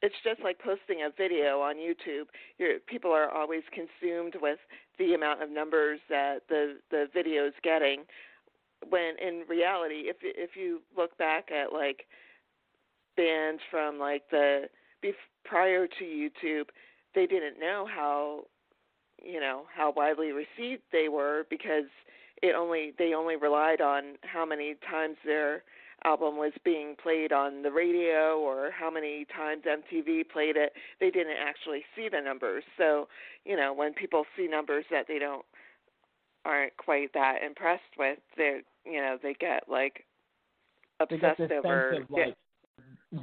it's 0.02 0.14
just 0.23 0.40
like 0.45 0.61
posting 0.61 1.02
a 1.02 1.11
video 1.17 1.61
on 1.61 1.76
YouTube. 1.76 2.26
Your 2.59 2.78
people 2.78 3.11
are 3.11 3.28
always 3.28 3.62
consumed 3.75 4.35
with 4.40 4.59
the 4.99 5.14
amount 5.14 5.43
of 5.43 5.50
numbers 5.50 5.99
that 6.09 6.43
the 6.49 6.76
the 6.93 7.07
video 7.12 7.47
is 7.47 7.55
getting. 7.64 8.05
When 8.89 9.15
in 9.21 9.45
reality, 9.49 10.05
if 10.07 10.17
if 10.23 10.51
you 10.55 10.81
look 10.97 11.17
back 11.19 11.51
at 11.51 11.73
like 11.73 12.07
bands 13.17 13.63
from 13.71 13.99
like 13.99 14.23
the 14.31 14.69
prior 15.45 15.87
to 15.87 16.05
YouTube, 16.05 16.67
they 17.15 17.27
didn't 17.27 17.59
know 17.59 17.87
how 17.93 18.45
you 19.23 19.41
know 19.41 19.63
how 19.75 19.93
widely 19.95 20.33
received 20.33 20.83
they 20.93 21.09
were 21.09 21.47
because 21.51 21.89
it 22.43 22.55
only 22.55 22.93
they 22.99 23.15
only 23.15 23.37
relied 23.37 23.81
on 23.81 24.17
how 24.23 24.47
many 24.47 24.77
times 24.89 25.17
their 25.25 25.63
album 26.05 26.37
was 26.37 26.53
being 26.65 26.95
played 27.03 27.33
on 27.33 27.63
the 27.63 27.73
radio 27.73 28.39
or 28.39 28.71
how 28.71 28.91
many 28.91 29.27
times 29.37 29.65
MTV 29.67 30.29
played 30.29 30.57
it. 30.57 30.73
They 31.01 31.11
didn't 31.11 31.37
actually 31.45 31.83
see 31.97 32.09
the 32.09 32.21
numbers. 32.21 32.63
So, 32.77 33.09
you 33.45 33.57
know, 33.57 33.73
when 33.73 33.95
people 33.95 34.25
see 34.37 34.47
numbers 34.47 34.85
that 34.91 35.07
they 35.09 35.19
don't 35.19 35.45
aren't 36.45 36.76
quite 36.76 37.12
that 37.14 37.42
impressed 37.45 37.83
with, 37.99 38.18
they 38.37 38.61
you 38.85 39.00
know, 39.00 39.18
they 39.23 39.35
get 39.35 39.64
like 39.68 40.04
obsessed 41.00 41.40
over 41.40 41.90
sense 41.92 42.04
of 42.04 42.11
like 42.11 42.37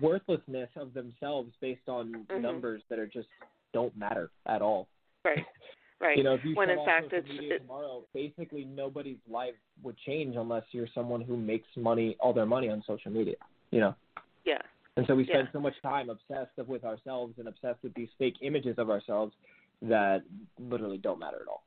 worthlessness 0.01 0.69
of 0.75 0.93
themselves 0.93 1.51
based 1.61 1.87
on 1.87 2.25
Mhm. 2.29 2.41
numbers 2.41 2.81
that 2.89 2.99
are 2.99 3.07
just 3.07 3.29
don't 3.73 3.95
matter 3.97 4.29
at 4.45 4.61
all. 4.61 4.87
right. 5.23 5.45
Right. 6.01 6.17
You 6.17 6.23
know, 6.25 6.33
if 6.33 6.43
you 6.43 6.55
when 6.55 6.69
in 6.69 6.83
fact 6.83 7.13
it's 7.13 7.27
it, 7.29 7.59
tomorrow, 7.59 8.05
basically 8.13 8.65
nobody's 8.65 9.17
life 9.29 9.55
would 9.81 9.95
change 9.99 10.35
unless 10.35 10.63
you're 10.71 10.89
someone 10.93 11.21
who 11.21 11.37
makes 11.37 11.67
money, 11.77 12.17
all 12.19 12.33
their 12.33 12.45
money 12.45 12.67
on 12.69 12.83
social 12.85 13.11
media. 13.11 13.35
You 13.71 13.79
know, 13.79 13.95
yeah. 14.43 14.61
and 14.97 15.07
so 15.07 15.15
we 15.15 15.23
spend 15.23 15.47
Yeah. 15.47 15.51
so 15.53 15.61
much 15.61 15.81
time 15.81 16.09
obsessed 16.09 16.57
with 16.57 16.83
ourselves 16.83 17.39
and 17.39 17.47
obsessed 17.47 17.81
with 17.81 17.93
these 17.93 18.09
fake 18.19 18.35
images 18.41 18.77
of 18.77 18.89
ourselves 18.89 19.33
that 19.83 20.23
literally 20.59 20.97
don't 20.97 21.17
matter 21.17 21.37
at 21.41 21.47
all. 21.47 21.63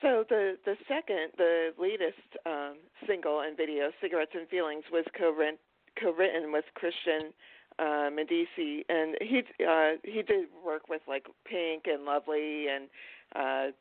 So 0.00 0.24
the 0.28 0.56
the 0.64 0.76
second, 0.86 1.32
the 1.36 1.70
latest 1.78 2.28
um, 2.46 2.76
single 3.06 3.40
and 3.40 3.56
video, 3.56 3.90
"Cigarettes 4.00 4.32
and 4.34 4.48
Feelings," 4.48 4.84
was 4.92 5.04
co-written 5.18 5.58
co-written 6.00 6.52
with 6.52 6.64
Christian 6.74 7.32
uh, 7.78 8.08
Medice, 8.12 8.84
and 8.88 9.16
he 9.20 9.42
uh, 9.66 9.92
he 10.04 10.22
did 10.22 10.48
work 10.64 10.88
with 10.88 11.02
like 11.08 11.26
Pink 11.44 11.84
and 11.86 12.04
Lovely, 12.04 12.66
and 12.68 12.88
uh, 13.34 13.72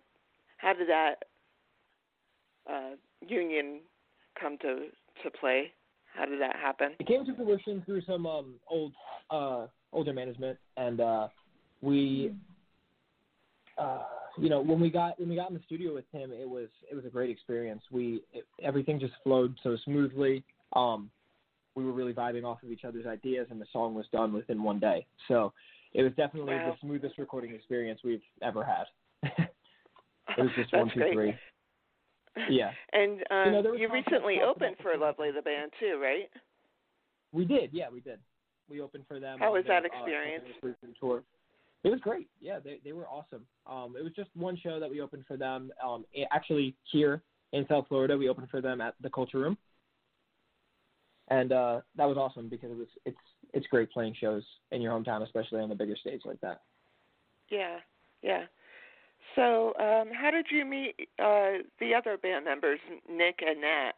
how 0.58 0.74
did 0.74 0.90
that 0.90 1.16
uh, 2.70 2.96
union 3.28 3.82
come 4.40 4.58
to 4.60 4.88
to 5.24 5.32
play? 5.40 5.72
How 6.16 6.26
did 6.26 6.42
that 6.42 6.56
happen? 6.56 6.94
It 7.00 7.08
came 7.08 7.26
to 7.26 7.36
fruition 7.36 7.84
through 7.86 8.02
some 8.02 8.26
um, 8.26 8.56
old 8.70 8.94
uh, 9.30 9.68
older 9.94 10.14
management, 10.14 10.58
and 10.76 11.00
uh, 11.00 11.28
we, 11.82 12.34
uh, 13.78 14.00
you 14.40 14.50
know, 14.50 14.62
when 14.62 14.80
we 14.80 14.90
got 14.90 15.20
when 15.20 15.30
we 15.30 15.36
got 15.36 15.50
in 15.50 15.56
the 15.56 15.64
studio 15.66 15.94
with 15.94 16.06
him, 16.12 16.32
it 16.32 16.50
was 16.50 16.70
it 16.90 16.96
was 16.96 17.06
a 17.06 17.10
great 17.10 17.30
experience. 17.30 17.82
We 17.92 18.22
it, 18.34 18.46
everything 18.62 19.00
just 19.00 19.14
flowed 19.24 19.56
so 19.64 19.78
smoothly. 19.84 20.44
Um, 20.74 21.10
we 21.76 21.86
were 21.86 21.92
really 21.92 22.14
vibing 22.14 22.44
off 22.44 22.64
of 22.64 22.72
each 22.72 22.86
other's 22.86 23.06
ideas, 23.06 23.48
and 23.52 23.62
the 23.62 23.68
song 23.72 23.94
was 23.94 24.06
done 24.12 24.34
within 24.34 24.64
one 24.64 24.80
day. 24.80 25.06
So 25.28 25.54
it 25.94 26.04
was 26.04 26.12
definitely 26.18 26.56
Wow. 26.56 26.72
the 26.72 26.88
smoothest 26.88 27.18
recording 27.18 27.54
experience 27.54 28.02
we've 28.04 28.24
ever 28.42 28.64
had. 28.64 28.86
it 29.24 29.50
was 30.38 30.50
just 30.56 30.74
one, 30.74 30.90
two, 30.90 31.00
great. 31.00 31.14
three. 31.14 31.36
Yeah. 32.50 32.72
And 32.94 33.24
um, 33.32 33.64
know, 33.64 33.74
you 33.74 33.92
recently 33.92 34.42
opened 34.48 34.76
for 34.82 34.98
Lovely 34.98 35.32
the 35.32 35.42
band 35.42 35.72
too, 35.80 36.00
right? 36.02 36.30
We 37.32 37.46
did, 37.46 37.72
yeah, 37.74 37.88
we 37.92 38.00
did. 38.00 38.20
We 38.70 38.82
opened 38.82 39.06
for 39.08 39.20
them. 39.20 39.40
How 39.40 39.54
was 39.54 39.64
that 39.68 39.84
uh, 39.84 39.88
experience? 39.88 40.44
tour. 41.00 41.24
It 41.88 41.92
was 41.92 42.02
great. 42.02 42.28
Yeah, 42.42 42.60
they 42.60 42.80
they 42.84 42.92
were 42.92 43.08
awesome. 43.08 43.46
Um, 43.66 43.96
it 43.98 44.04
was 44.04 44.12
just 44.14 44.30
one 44.36 44.58
show 44.62 44.78
that 44.78 44.90
we 44.90 45.00
opened 45.00 45.24
for 45.26 45.38
them. 45.38 45.72
Um, 45.82 46.04
actually 46.32 46.76
here 46.92 47.22
in 47.54 47.66
South 47.70 47.86
Florida, 47.88 48.18
we 48.18 48.28
opened 48.28 48.50
for 48.50 48.60
them 48.60 48.82
at 48.82 48.96
the 49.02 49.10
Culture 49.10 49.40
Room, 49.40 49.58
and 51.30 51.54
uh, 51.54 51.80
that 51.96 52.04
was 52.04 52.18
awesome 52.18 52.50
because 52.50 52.72
it 52.72 52.78
was 52.78 52.88
it's 53.06 53.18
it's 53.54 53.68
great 53.68 53.90
playing 53.90 54.16
shows 54.20 54.44
in 54.72 54.82
your 54.82 54.92
hometown, 54.92 55.24
especially 55.24 55.62
on 55.62 55.70
the 55.70 55.76
bigger 55.76 55.96
stage 55.96 56.24
like 56.26 56.42
that. 56.42 56.64
Yeah, 57.50 57.78
yeah. 58.22 58.44
So, 59.38 59.68
um, 59.80 60.10
how 60.14 60.30
did 60.30 60.48
you 60.52 60.66
meet 60.66 60.96
uh, 61.20 61.64
the 61.80 61.96
other 61.96 62.18
band 62.18 62.44
members, 62.44 62.80
Nick 63.10 63.40
and 63.48 63.62
Nat? 63.62 63.92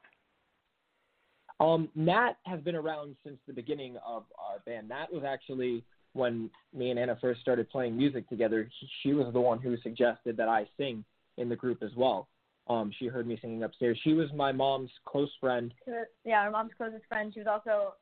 Um, 1.60 1.89
Nat 1.96 2.34
has 2.46 2.62
been 2.62 2.75
around 2.75 3.15
since 3.24 3.39
the 3.48 3.53
beginning 3.53 3.98
of 4.05 4.25
our 4.38 4.60
band. 4.67 4.89
Nat 4.89 5.08
was 5.12 5.24
actually 5.25 5.84
when 6.13 6.50
me 6.74 6.89
and 6.89 7.00
Anna 7.00 7.18
first 7.22 7.42
started 7.42 7.70
playing 7.70 7.98
music 7.98 8.28
together. 8.30 8.70
She, 9.04 9.13
was 9.13 9.32
the 9.34 9.39
one 9.39 9.60
who 9.60 9.78
suggested 9.78 10.38
that 10.38 10.48
I 10.48 10.68
sing 10.78 11.04
in 11.38 11.50
the 11.50 11.56
group 11.56 11.84
as 11.84 11.92
well. 11.96 12.28
Um, 12.68 12.92
she 12.98 13.08
heard 13.08 13.25
me 13.28 13.38
singing 13.42 13.63
upstairs. 13.63 14.00
She 14.04 14.13
was 14.13 14.28
my 14.36 14.51
mom's 14.51 14.92
close 15.06 15.32
friend. 15.39 15.74
Was- 15.88 16.08
Yeah, 16.24 16.42
our 16.42 16.51
mom's 16.51 16.72
closest 16.78 17.06
friend. 17.08 17.34
She 17.34 17.39
was 17.39 17.48
also 17.48 17.94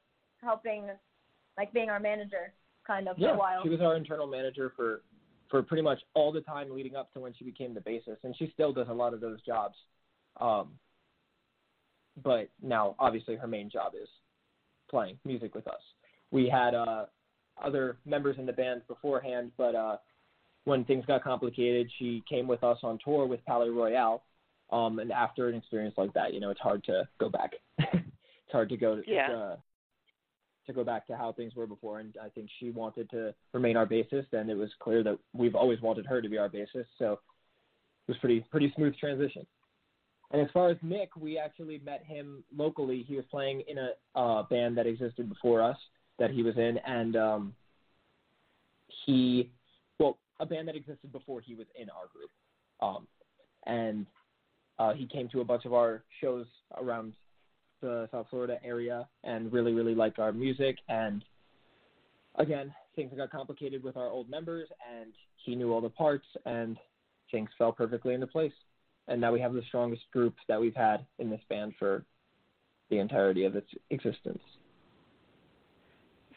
helping, 0.41 0.87
like 1.57 1.71
being 1.73 1.89
our 1.89 1.99
manager, 1.99 2.53
kind 2.85 3.07
of 3.07 3.17
for 3.17 3.29
a 3.29 3.37
while. 3.37 3.63
she 3.63 3.69
was 3.69 3.81
our 3.81 3.95
internal 3.95 4.27
manager 4.27 4.73
for 4.75 5.01
for 5.49 5.63
pretty 5.63 5.81
much 5.81 5.99
all 6.13 6.33
the 6.33 6.41
time 6.41 6.69
leading 6.69 6.97
up 6.97 7.13
to 7.13 7.21
when 7.21 7.33
she 7.33 7.45
became 7.45 7.73
the 7.73 7.79
bassist, 7.79 8.17
and 8.23 8.35
she 8.37 8.51
still 8.53 8.73
does 8.73 8.87
a 8.89 8.93
lot 8.93 9.13
of 9.13 9.21
those 9.21 9.41
jobs. 9.43 9.75
Um, 10.41 10.73
but 12.21 12.49
now, 12.61 12.95
obviously, 12.99 13.37
her 13.37 13.47
main 13.47 13.69
job 13.69 13.93
is 14.01 14.09
playing 14.89 15.17
music 15.23 15.55
with 15.55 15.65
us. 15.67 15.79
We 16.31 16.49
had 16.49 16.75
uh, 16.75 17.05
other 17.63 17.97
members 18.05 18.37
in 18.37 18.45
the 18.45 18.53
band 18.53 18.81
beforehand, 18.87 19.51
but 19.57 19.75
uh, 19.75 19.97
when 20.65 20.83
things 20.85 21.05
got 21.05 21.23
complicated, 21.23 21.89
she 21.97 22.23
came 22.29 22.47
with 22.47 22.63
us 22.63 22.77
on 22.83 22.99
tour 23.03 23.25
with 23.25 23.39
Palaye 23.47 23.73
Royale. 23.73 24.23
Um, 24.69 24.99
and 24.99 25.11
after 25.13 25.47
an 25.47 25.55
experience 25.55 25.95
like 25.97 26.13
that, 26.13 26.33
you 26.33 26.41
know, 26.41 26.49
it's 26.49 26.59
hard 26.59 26.83
to 26.85 27.07
go 27.19 27.29
back. 27.29 27.51
it's 27.77 28.51
hard 28.51 28.67
to 28.69 28.77
go 28.77 28.97
to, 28.97 29.03
Yeah. 29.07 29.31
uh, 29.31 29.55
to 30.65 30.73
go 30.73 30.83
back 30.83 31.07
to 31.07 31.15
how 31.15 31.31
things 31.31 31.55
were 31.55 31.67
before. 31.67 31.99
And 31.99 32.13
I 32.21 32.27
think 32.27 32.49
she 32.59 32.71
wanted 32.71 33.09
to 33.11 33.33
remain 33.53 33.77
our 33.77 33.85
bassist, 33.85 34.33
and 34.33 34.49
it 34.49 34.55
was 34.55 34.69
clear 34.79 35.03
that 35.03 35.17
we've 35.33 35.55
always 35.55 35.79
wanted 35.81 36.05
her 36.05 36.21
to 36.21 36.27
be 36.27 36.37
our 36.37 36.49
bassist. 36.49 36.87
So 36.99 37.13
it 37.13 38.09
was 38.09 38.17
pretty 38.17 38.41
pretty 38.51 38.73
smooth 38.75 38.95
transition. 38.97 39.47
And 40.31 40.41
as 40.41 40.49
far 40.51 40.69
as 40.69 40.77
Nick, 40.81 41.15
we 41.15 41.37
actually 41.37 41.79
met 41.85 42.03
him 42.03 42.43
locally. 42.53 43.05
He 43.07 43.15
was 43.15 43.23
playing 43.31 43.63
in 43.69 43.77
a 43.77 43.91
uh, 44.19 44.43
band 44.43 44.77
that 44.77 44.85
existed 44.85 45.29
before 45.29 45.61
us 45.61 45.77
that 46.19 46.31
he 46.31 46.43
was 46.43 46.57
in, 46.57 46.79
and 46.85 47.15
um, 47.15 47.53
he, 49.05 49.51
well, 49.99 50.17
a 50.39 50.45
band 50.45 50.67
that 50.67 50.75
existed 50.75 51.11
before 51.11 51.41
he 51.41 51.55
was 51.55 51.67
in 51.79 51.89
our 51.89 52.07
group. 52.13 52.29
Um, 52.81 53.07
and 53.65 54.05
uh, 54.79 54.93
he 54.93 55.07
came 55.07 55.27
to 55.29 55.41
a 55.41 55.45
bunch 55.45 55.65
of 55.65 55.73
our 55.73 56.03
shows 56.21 56.45
around 56.77 57.13
the 57.81 58.07
South 58.11 58.27
Florida 58.29 58.57
area 58.63 59.07
and 59.23 59.51
really, 59.51 59.73
really 59.73 59.95
liked 59.95 60.19
our 60.19 60.31
music. 60.31 60.77
And 60.89 61.23
again, 62.35 62.73
things 62.95 63.11
got 63.15 63.31
complicated 63.31 63.83
with 63.83 63.97
our 63.97 64.07
old 64.07 64.29
members, 64.29 64.67
and 64.91 65.13
he 65.37 65.55
knew 65.55 65.71
all 65.71 65.81
the 65.81 65.89
parts, 65.89 66.25
and 66.45 66.77
things 67.31 67.49
fell 67.57 67.71
perfectly 67.71 68.13
into 68.13 68.27
place 68.27 68.53
and 69.07 69.21
now 69.21 69.31
we 69.31 69.39
have 69.39 69.53
the 69.53 69.63
strongest 69.67 70.03
group 70.11 70.35
that 70.47 70.59
we've 70.59 70.75
had 70.75 71.05
in 71.19 71.29
this 71.29 71.41
band 71.49 71.73
for 71.79 72.03
the 72.89 72.99
entirety 72.99 73.45
of 73.45 73.55
its 73.55 73.69
existence. 73.89 74.41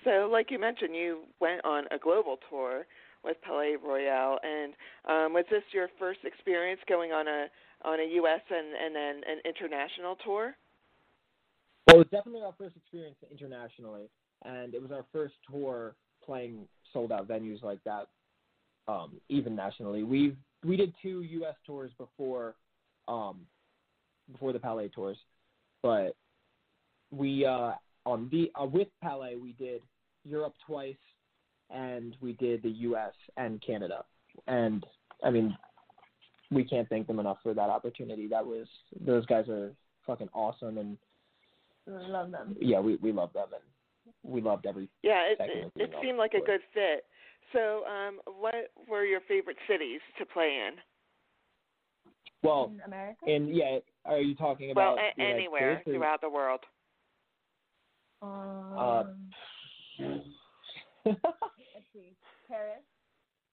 So, 0.04 0.28
like 0.30 0.50
you 0.50 0.58
mentioned, 0.58 0.94
you 0.94 1.22
went 1.40 1.64
on 1.64 1.84
a 1.90 1.98
global 1.98 2.38
tour 2.48 2.86
with 3.22 3.36
Palaye 3.46 3.76
Royale, 3.82 4.38
and 4.42 4.72
um, 5.06 5.32
was 5.34 5.44
this 5.50 5.62
your 5.72 5.88
first 5.98 6.20
experience 6.24 6.80
going 6.88 7.12
on 7.12 7.28
a 7.28 7.46
on 7.82 8.00
a 8.00 8.14
U.S. 8.14 8.40
and 8.50 8.74
and 8.74 8.94
then 8.94 9.20
an 9.28 9.40
international 9.44 10.16
tour? 10.24 10.54
Well, 11.86 11.96
it 11.96 11.98
was 11.98 12.06
definitely 12.10 12.42
our 12.42 12.54
first 12.56 12.76
experience 12.76 13.16
internationally, 13.30 14.08
and 14.44 14.74
it 14.74 14.80
was 14.80 14.90
our 14.90 15.04
first 15.12 15.34
tour 15.50 15.94
playing 16.24 16.66
sold 16.92 17.12
out 17.12 17.28
venues 17.28 17.62
like 17.62 17.82
that, 17.84 18.06
um, 18.88 19.20
even 19.28 19.54
nationally. 19.54 20.02
We 20.02 20.36
we 20.64 20.76
did 20.76 20.94
two 21.02 21.22
U.S. 21.22 21.56
tours 21.66 21.90
before, 21.98 22.54
um, 23.08 23.40
before 24.32 24.52
the 24.52 24.58
Palaye 24.58 24.92
tours, 24.92 25.16
but 25.82 26.16
we 27.10 27.44
uh, 27.44 27.72
on 28.06 28.28
the 28.30 28.50
uh, 28.60 28.64
with 28.64 28.88
Palaye 29.04 29.40
we 29.40 29.52
did 29.52 29.82
Europe 30.24 30.54
twice, 30.66 30.96
and 31.70 32.16
we 32.20 32.32
did 32.34 32.62
the 32.62 32.70
U.S. 32.70 33.12
and 33.36 33.62
Canada, 33.64 34.04
and 34.46 34.84
I 35.24 35.30
mean 35.30 35.56
we 36.50 36.64
can't 36.64 36.88
thank 36.88 37.06
them 37.06 37.20
enough 37.20 37.38
for 37.42 37.54
that 37.54 37.70
opportunity. 37.70 38.26
That 38.28 38.44
was 38.44 38.66
those 39.00 39.24
guys 39.26 39.48
are 39.48 39.72
fucking 40.06 40.28
awesome, 40.32 40.78
and 40.78 40.96
we 41.86 41.92
Love 41.94 42.30
them. 42.30 42.56
yeah, 42.60 42.80
we 42.80 42.96
we 42.96 43.12
love 43.12 43.32
them, 43.32 43.48
and 43.52 44.12
we 44.32 44.40
loved 44.40 44.66
every. 44.66 44.88
Yeah, 45.02 45.22
it 45.30 45.38
it, 45.40 45.72
it 45.76 45.90
seemed 46.02 46.18
like 46.18 46.34
a 46.34 46.44
good 46.44 46.60
fit. 46.74 47.04
So, 47.52 47.82
um, 47.86 48.20
what 48.38 48.54
were 48.88 49.04
your 49.04 49.20
favorite 49.26 49.56
cities 49.68 50.00
to 50.18 50.26
play 50.26 50.58
in? 50.68 50.74
Well, 52.42 52.70
in 52.74 52.80
America. 52.82 53.24
and 53.26 53.54
yeah, 53.54 53.78
are 54.04 54.18
you 54.20 54.34
talking 54.34 54.72
Well, 54.74 54.94
about 54.94 55.04
a- 55.18 55.22
anywhere 55.22 55.82
throughout 55.84 56.20
the 56.20 56.30
world. 56.30 56.60
um, 58.22 59.30
let's 61.04 61.18
see. 61.92 62.14
Paris, 62.48 62.82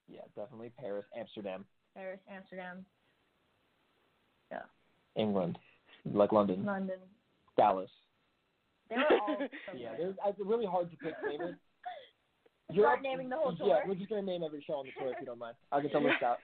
yeah, 0.08 0.22
definitely 0.36 0.72
Paris, 0.80 1.06
Amsterdam, 1.18 1.66
Paris, 1.96 2.20
Amsterdam, 2.32 2.86
Yeah. 4.52 4.62
England, 5.16 5.58
like 6.06 6.32
London, 6.32 6.66
London. 6.66 7.00
Dallas. 7.58 7.90
They 8.90 8.96
were 8.96 9.20
all 9.20 9.38
Yeah, 9.76 9.94
it's 9.98 10.18
uh, 10.26 10.32
really 10.44 10.66
hard 10.66 10.90
to 10.92 10.98
pick 10.98 11.14
favorites. 11.28 11.58
Start 12.74 13.02
naming 13.02 13.30
the 13.30 13.38
whole 13.38 13.56
Yeah, 13.64 13.80
we're 13.88 13.96
just 13.96 14.10
gonna 14.10 14.22
name 14.22 14.44
every 14.44 14.64
show 14.66 14.74
on 14.74 14.86
the 14.86 14.92
tour 15.00 15.14
if 15.14 15.18
you 15.22 15.26
don't 15.26 15.40
mind. 15.40 15.56
I'll 15.72 15.82
get 15.82 15.94
the 15.94 16.00
list 16.00 16.22
out. 16.24 16.38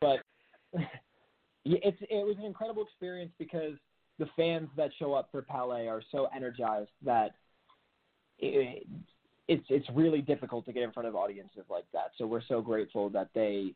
But 0.00 0.20
yeah, 1.64 1.78
it's 1.82 1.98
it 2.02 2.26
was 2.26 2.36
an 2.38 2.44
incredible 2.44 2.82
experience 2.82 3.32
because 3.38 3.74
the 4.18 4.26
fans 4.36 4.68
that 4.76 4.90
show 4.98 5.12
up 5.12 5.28
for 5.30 5.42
Palaye 5.42 5.88
are 5.90 6.02
so 6.10 6.28
energized 6.34 6.90
that 7.04 7.32
it, 8.38 8.86
it's 9.48 9.64
it's 9.68 9.86
really 9.94 10.20
difficult 10.20 10.64
to 10.66 10.72
get 10.72 10.82
in 10.82 10.92
front 10.92 11.08
of 11.08 11.14
audiences 11.14 11.64
like 11.70 11.84
that. 11.92 12.10
So 12.18 12.26
we're 12.26 12.42
so 12.48 12.60
grateful 12.60 13.08
that 13.10 13.28
they 13.34 13.72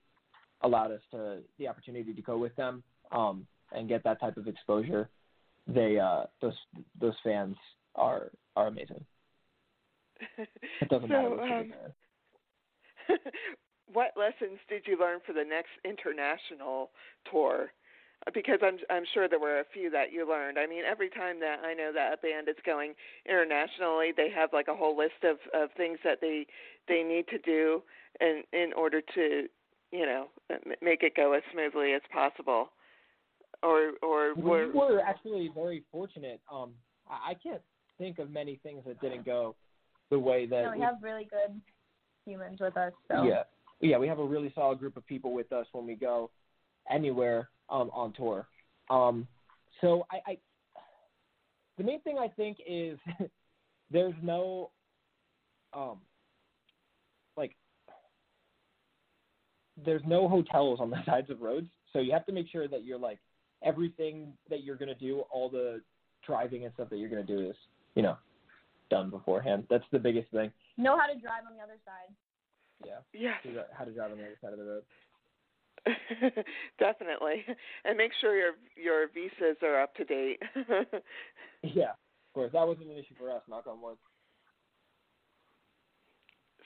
allowed 0.62 0.92
us 0.92 1.00
to 1.12 1.38
the 1.58 1.68
opportunity 1.68 2.12
to 2.12 2.22
go 2.22 2.38
with 2.38 2.54
them 2.56 2.82
um, 3.12 3.46
and 3.72 3.88
get 3.88 4.04
that 4.04 4.20
type 4.20 4.36
of 4.36 4.48
exposure. 4.48 5.08
They 5.66 5.98
uh, 5.98 6.24
those 6.40 6.54
those 7.00 7.14
fans 7.22 7.56
are 7.94 8.30
are 8.56 8.66
amazing. 8.66 9.04
It 10.38 10.88
doesn't 10.88 11.08
so, 11.08 11.14
matter 11.14 11.30
what 11.30 11.50
um, 11.50 11.72
what 13.92 14.12
lessons 14.16 14.58
did 14.68 14.82
you 14.86 14.98
learn 14.98 15.20
for 15.26 15.32
the 15.32 15.44
next 15.44 15.70
international 15.84 16.90
tour? 17.30 17.72
Because 18.34 18.58
I'm 18.62 18.76
I'm 18.90 19.04
sure 19.14 19.28
there 19.28 19.40
were 19.40 19.60
a 19.60 19.64
few 19.72 19.88
that 19.90 20.12
you 20.12 20.28
learned. 20.28 20.58
I 20.58 20.66
mean, 20.66 20.82
every 20.88 21.08
time 21.08 21.40
that 21.40 21.60
I 21.64 21.72
know 21.72 21.90
that 21.94 22.12
a 22.12 22.16
band 22.18 22.48
is 22.48 22.56
going 22.66 22.92
internationally, 23.24 24.12
they 24.14 24.28
have 24.30 24.50
like 24.52 24.68
a 24.68 24.76
whole 24.76 24.96
list 24.96 25.24
of 25.24 25.38
of 25.54 25.70
things 25.76 25.98
that 26.04 26.18
they 26.20 26.46
they 26.86 27.02
need 27.02 27.26
to 27.28 27.38
do 27.38 27.82
in 28.20 28.42
in 28.52 28.72
order 28.74 29.00
to 29.14 29.46
you 29.90 30.06
know 30.06 30.26
make 30.82 31.02
it 31.02 31.16
go 31.16 31.32
as 31.32 31.42
smoothly 31.52 31.94
as 31.94 32.02
possible. 32.12 32.70
Or 33.62 33.92
or 34.02 34.34
we 34.34 34.42
were 34.42 34.70
were 34.70 35.00
actually 35.00 35.50
very 35.54 35.82
fortunate. 35.90 36.40
Um, 36.52 36.72
I, 37.08 37.30
I 37.30 37.34
can't 37.34 37.62
think 37.96 38.18
of 38.18 38.30
many 38.30 38.60
things 38.62 38.82
that 38.86 39.00
didn't 39.00 39.24
go 39.24 39.56
the 40.10 40.18
way 40.18 40.44
that 40.46 40.62
No, 40.62 40.70
we 40.72 40.78
we- 40.78 40.84
have 40.84 40.96
really 41.02 41.24
good 41.24 41.58
humans 42.26 42.60
with 42.60 42.76
us. 42.76 42.92
So 43.08 43.24
yeah 43.24 43.44
yeah 43.80 43.98
we 43.98 44.06
have 44.06 44.18
a 44.18 44.24
really 44.24 44.52
solid 44.54 44.78
group 44.78 44.96
of 44.96 45.06
people 45.06 45.32
with 45.32 45.52
us 45.52 45.66
when 45.72 45.86
we 45.86 45.94
go 45.94 46.30
anywhere 46.90 47.48
um, 47.70 47.90
on 47.92 48.12
tour. 48.12 48.46
Um, 48.88 49.26
so 49.80 50.06
I, 50.10 50.32
I 50.32 50.38
the 51.78 51.84
main 51.84 52.00
thing 52.02 52.18
I 52.18 52.28
think 52.28 52.58
is 52.66 52.98
there's 53.90 54.14
no 54.22 54.70
um 55.72 55.98
like 57.36 57.56
there's 59.84 60.02
no 60.06 60.28
hotels 60.28 60.80
on 60.80 60.90
the 60.90 61.02
sides 61.06 61.30
of 61.30 61.40
roads, 61.40 61.68
so 61.92 62.00
you 62.00 62.12
have 62.12 62.26
to 62.26 62.32
make 62.32 62.48
sure 62.50 62.68
that 62.68 62.84
you're 62.84 62.98
like 62.98 63.18
everything 63.62 64.32
that 64.48 64.64
you're 64.64 64.76
gonna 64.76 64.94
do, 64.94 65.20
all 65.30 65.48
the 65.48 65.80
driving 66.26 66.64
and 66.64 66.74
stuff 66.74 66.90
that 66.90 66.98
you're 66.98 67.08
gonna 67.08 67.22
do 67.22 67.48
is 67.50 67.56
you 67.94 68.02
know 68.02 68.16
done 68.90 69.08
beforehand. 69.08 69.64
That's 69.70 69.84
the 69.92 69.98
biggest 69.98 70.30
thing. 70.32 70.52
know 70.76 70.98
how 70.98 71.06
to 71.06 71.18
drive 71.18 71.44
on 71.48 71.56
the 71.56 71.62
other 71.62 71.78
side. 71.84 72.14
Yeah, 72.84 72.98
yes. 73.12 73.34
figure 73.42 73.60
out 73.60 73.66
how 73.76 73.84
to 73.84 73.92
drive 73.92 74.10
on 74.10 74.18
the 74.18 74.24
other 74.24 74.38
side 74.42 74.52
of 74.52 74.58
the 74.58 74.64
road. 74.64 74.82
Definitely, 76.78 77.44
and 77.84 77.96
make 77.96 78.12
sure 78.20 78.36
your 78.36 78.52
your 78.76 79.08
visas 79.14 79.56
are 79.62 79.80
up 79.82 79.94
to 79.96 80.04
date. 80.04 80.40
Yeah, 81.62 81.90
of 81.90 82.34
course. 82.34 82.52
That 82.52 82.66
wasn't 82.66 82.88
an 82.88 82.96
issue 82.96 83.14
for 83.18 83.30
us. 83.30 83.42
Knock 83.48 83.66
on 83.66 83.82
wood. 83.82 83.98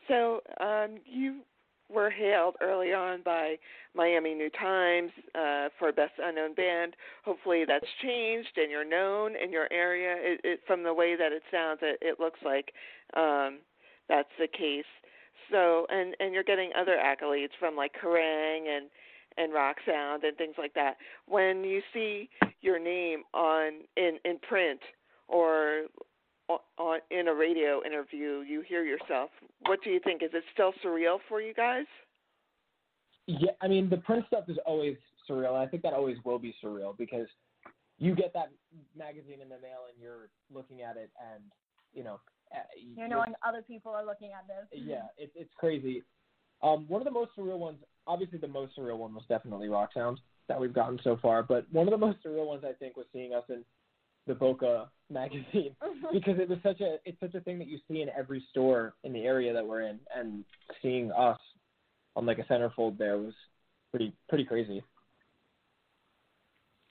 so, 0.07 0.40
um, 0.61 0.98
you 1.05 1.40
were 1.92 2.11
hailed 2.11 2.57
early 2.61 2.92
on 2.92 3.22
by 3.24 3.57
Miami 3.94 4.35
New 4.35 4.50
Times 4.50 5.11
uh, 5.35 5.68
for 5.79 5.92
Best 5.92 6.12
Unknown 6.22 6.55
Band. 6.55 6.94
Hopefully, 7.24 7.64
that's 7.66 7.87
changed, 8.03 8.57
and 8.57 8.70
you're 8.70 8.88
known 8.88 9.35
in 9.37 9.53
your 9.53 9.72
area. 9.72 10.14
It, 10.18 10.40
it, 10.44 10.61
from 10.66 10.83
the 10.83 10.94
way 10.94 11.16
that 11.16 11.33
it 11.33 11.42
sounds, 11.50 11.81
it, 11.83 11.98
it 12.00 12.20
looks 12.20 12.40
like 12.44 12.72
um, 13.16 13.59
that's 14.09 14.29
the 14.38 14.48
case. 14.48 14.85
So, 15.50 15.87
and 15.90 16.14
and 16.20 16.33
you're 16.33 16.44
getting 16.44 16.70
other 16.78 16.96
accolades 16.96 17.50
from 17.59 17.76
like 17.76 17.92
Kerrang 18.02 18.68
and 18.68 18.87
and 19.37 19.52
Rock 19.52 19.76
Sound 19.87 20.24
and 20.24 20.37
things 20.37 20.54
like 20.59 20.74
that. 20.74 20.96
When 21.26 21.64
you 21.64 21.80
see 21.92 22.28
your 22.61 22.78
name 22.78 23.22
on 23.33 23.83
in 23.96 24.18
in 24.24 24.38
print 24.40 24.80
or 25.28 25.85
on, 26.48 26.98
in 27.11 27.28
a 27.28 27.35
radio 27.35 27.83
interview, 27.85 28.40
you 28.46 28.62
hear 28.66 28.85
yourself. 28.85 29.30
What 29.66 29.80
do 29.83 29.90
you 29.90 30.00
think? 30.02 30.22
Is 30.22 30.30
it 30.35 30.44
still 30.52 30.72
surreal 30.85 31.18
for 31.28 31.40
you 31.40 31.54
guys? 31.54 31.87
Yeah, 33.26 33.52
I 33.61 33.68
mean 33.68 33.88
the 33.88 33.96
print 33.98 34.24
stuff 34.26 34.44
is 34.48 34.59
always 34.66 34.96
surreal. 35.28 35.54
and 35.54 35.59
I 35.59 35.66
think 35.66 35.83
that 35.83 35.94
always 35.94 36.16
will 36.24 36.38
be 36.38 36.54
surreal 36.62 36.96
because 36.96 37.26
you 37.98 38.14
get 38.14 38.33
that 38.35 38.50
magazine 38.96 39.40
in 39.40 39.48
the 39.48 39.59
mail 39.61 39.88
and 39.88 40.00
you're 40.00 40.28
looking 40.52 40.83
at 40.83 40.96
it 40.96 41.11
and 41.33 41.42
you 41.94 42.04
know 42.04 42.20
you're- 42.77 43.09
know, 43.09 43.21
when 43.21 43.35
other 43.47 43.62
people 43.62 43.93
are 43.93 44.05
looking 44.05 44.33
at 44.33 44.47
this. 44.47 44.81
yeah, 44.81 45.07
it's 45.19 45.33
it's 45.35 45.53
crazy. 45.55 46.03
Um, 46.62 46.87
one 46.88 47.01
of 47.01 47.05
the 47.05 47.11
most 47.11 47.31
surreal 47.37 47.59
ones, 47.59 47.79
obviously 48.07 48.38
the 48.38 48.49
most 48.49 48.77
surreal 48.77 48.99
one 48.99 49.14
was 49.14 49.25
definitely 49.29 49.69
Rock 49.69 49.90
Sound 49.93 50.21
that 50.49 50.61
we've 50.61 50.73
gotten 50.73 50.99
so 51.05 51.17
far. 51.21 51.43
But 51.43 51.71
one 51.73 51.87
of 51.87 51.93
the 51.93 51.99
most 51.99 52.19
surreal 52.25 52.47
ones 52.47 52.64
I 52.64 52.73
think 52.73 52.97
was 52.97 53.07
seeing 53.12 53.35
us 53.35 53.45
in 53.49 53.64
the 54.27 54.35
Boca 54.35 54.90
magazine 55.11 55.77
because 56.12 56.38
it 56.38 56.49
was 56.49 56.59
such 56.62 56.81
a 56.81 56.97
it's 57.05 57.21
such 57.21 57.35
a 57.35 57.40
thing 57.40 57.59
that 57.59 57.69
you 57.69 57.79
see 57.88 58.01
in 58.03 58.09
every 58.17 58.43
store 58.51 58.95
in 59.05 59.12
the 59.12 59.25
area 59.25 59.53
that 59.53 59.67
we're 59.67 59.83
in, 59.83 59.99
and 60.17 60.45
seeing 60.81 61.12
us 61.12 61.38
on 62.17 62.25
like 62.27 62.38
a 62.38 62.45
centerfold 62.45 62.97
there 62.97 63.19
was 63.19 63.35
pretty 63.90 64.12
pretty 64.29 64.45
crazy. 64.45 64.83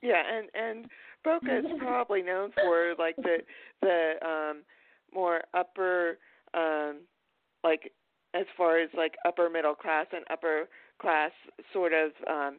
Yeah, 0.02 0.22
and 0.32 0.50
and 0.54 0.86
Boca 1.24 1.58
is 1.60 1.66
probably 1.80 2.22
known 2.22 2.52
for 2.52 2.94
like 3.00 3.16
the 3.16 3.38
the 3.82 4.14
um 4.26 4.64
more 5.14 5.42
upper 5.54 6.18
um 6.54 7.02
like 7.64 7.92
as 8.34 8.46
far 8.58 8.80
as 8.80 8.90
like 8.96 9.14
upper 9.26 9.50
middle 9.50 9.76
class 9.76 10.08
and 10.12 10.26
upper 10.32 10.68
class 11.00 11.32
sort 11.72 11.94
of 11.94 12.12
um 12.28 12.58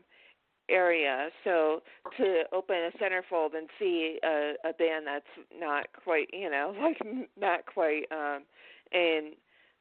area. 0.70 1.28
So 1.44 1.82
to 2.16 2.42
open 2.52 2.76
a 2.76 2.90
centerfold 3.02 3.56
and 3.56 3.68
see 3.78 4.18
a, 4.24 4.54
a 4.64 4.72
band 4.72 5.06
that's 5.06 5.26
not 5.58 5.86
quite, 6.02 6.28
you 6.32 6.50
know, 6.50 6.74
like 6.82 6.98
not 7.38 7.66
quite 7.66 8.04
um 8.10 8.42
in 8.92 9.32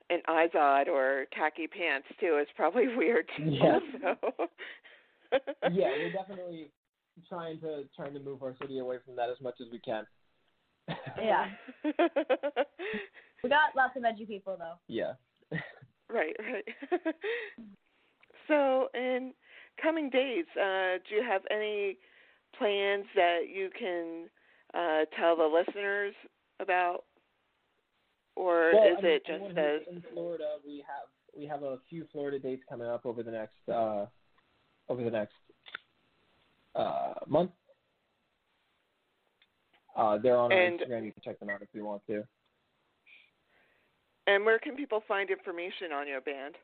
in 0.09 0.19
Izod 0.29 0.87
or 0.87 1.25
khaki 1.35 1.67
pants 1.67 2.07
too 2.19 2.37
is 2.41 2.47
probably 2.55 2.87
weird. 2.95 3.29
Yeah. 3.39 3.79
Also. 4.03 4.49
yeah, 5.71 5.89
we're 5.97 6.11
definitely 6.13 6.69
trying 7.29 7.59
to 7.61 7.83
trying 7.95 8.13
to 8.13 8.19
move 8.19 8.43
our 8.43 8.55
city 8.61 8.79
away 8.79 8.97
from 9.05 9.15
that 9.15 9.29
as 9.29 9.39
much 9.41 9.55
as 9.61 9.67
we 9.71 9.79
can. 9.79 10.05
Yeah. 11.21 11.47
We 13.43 13.49
got 13.49 13.75
lots 13.75 13.97
of 13.97 14.05
edgy 14.05 14.25
people 14.25 14.57
though. 14.57 14.75
yeah. 14.87 15.13
Right, 16.09 16.35
right. 16.39 16.65
so, 18.47 18.87
in 18.93 19.33
coming 19.81 20.09
days, 20.09 20.45
uh, 20.55 20.99
do 21.09 21.15
you 21.15 21.23
have 21.27 21.41
any 21.49 21.97
plans 22.57 23.05
that 23.15 23.39
you 23.51 23.69
can 23.77 24.29
uh, 24.75 25.05
tell 25.17 25.35
the 25.35 25.43
listeners 25.43 26.13
about, 26.59 27.05
or 28.35 28.73
Well, 28.73 28.83
is 28.83 28.97
I 28.99 29.01
mean, 29.01 29.11
it 29.11 29.25
just 29.25 29.57
as 29.57 29.81
who's 29.87 29.95
in 29.95 30.03
Florida? 30.13 30.57
We 30.63 30.83
have 30.87 31.07
we 31.35 31.47
have 31.47 31.63
a 31.63 31.77
few 31.89 32.05
Florida 32.11 32.37
dates 32.37 32.63
coming 32.69 32.87
up 32.87 33.05
over 33.05 33.23
the 33.23 33.31
next 33.31 33.57
uh, 33.67 34.05
over 34.89 35.03
the 35.03 35.09
next 35.09 35.33
uh, 36.75 37.13
month. 37.27 37.51
Uh, 39.95 40.17
they're 40.17 40.37
on 40.37 40.51
our 40.51 40.59
And- 40.59 40.79
Instagram. 40.79 41.05
You 41.05 41.11
can 41.11 41.21
check 41.23 41.39
them 41.39 41.49
out 41.49 41.61
if 41.61 41.69
you 41.73 41.85
want 41.85 42.05
to. 42.07 42.23
and 44.25 44.45
where 44.45 44.57
can 44.57 44.75
people 44.75 45.01
find 45.07 45.29
information 45.29 45.91
on 45.91 46.07
your 46.07 46.21
band? 46.21 46.55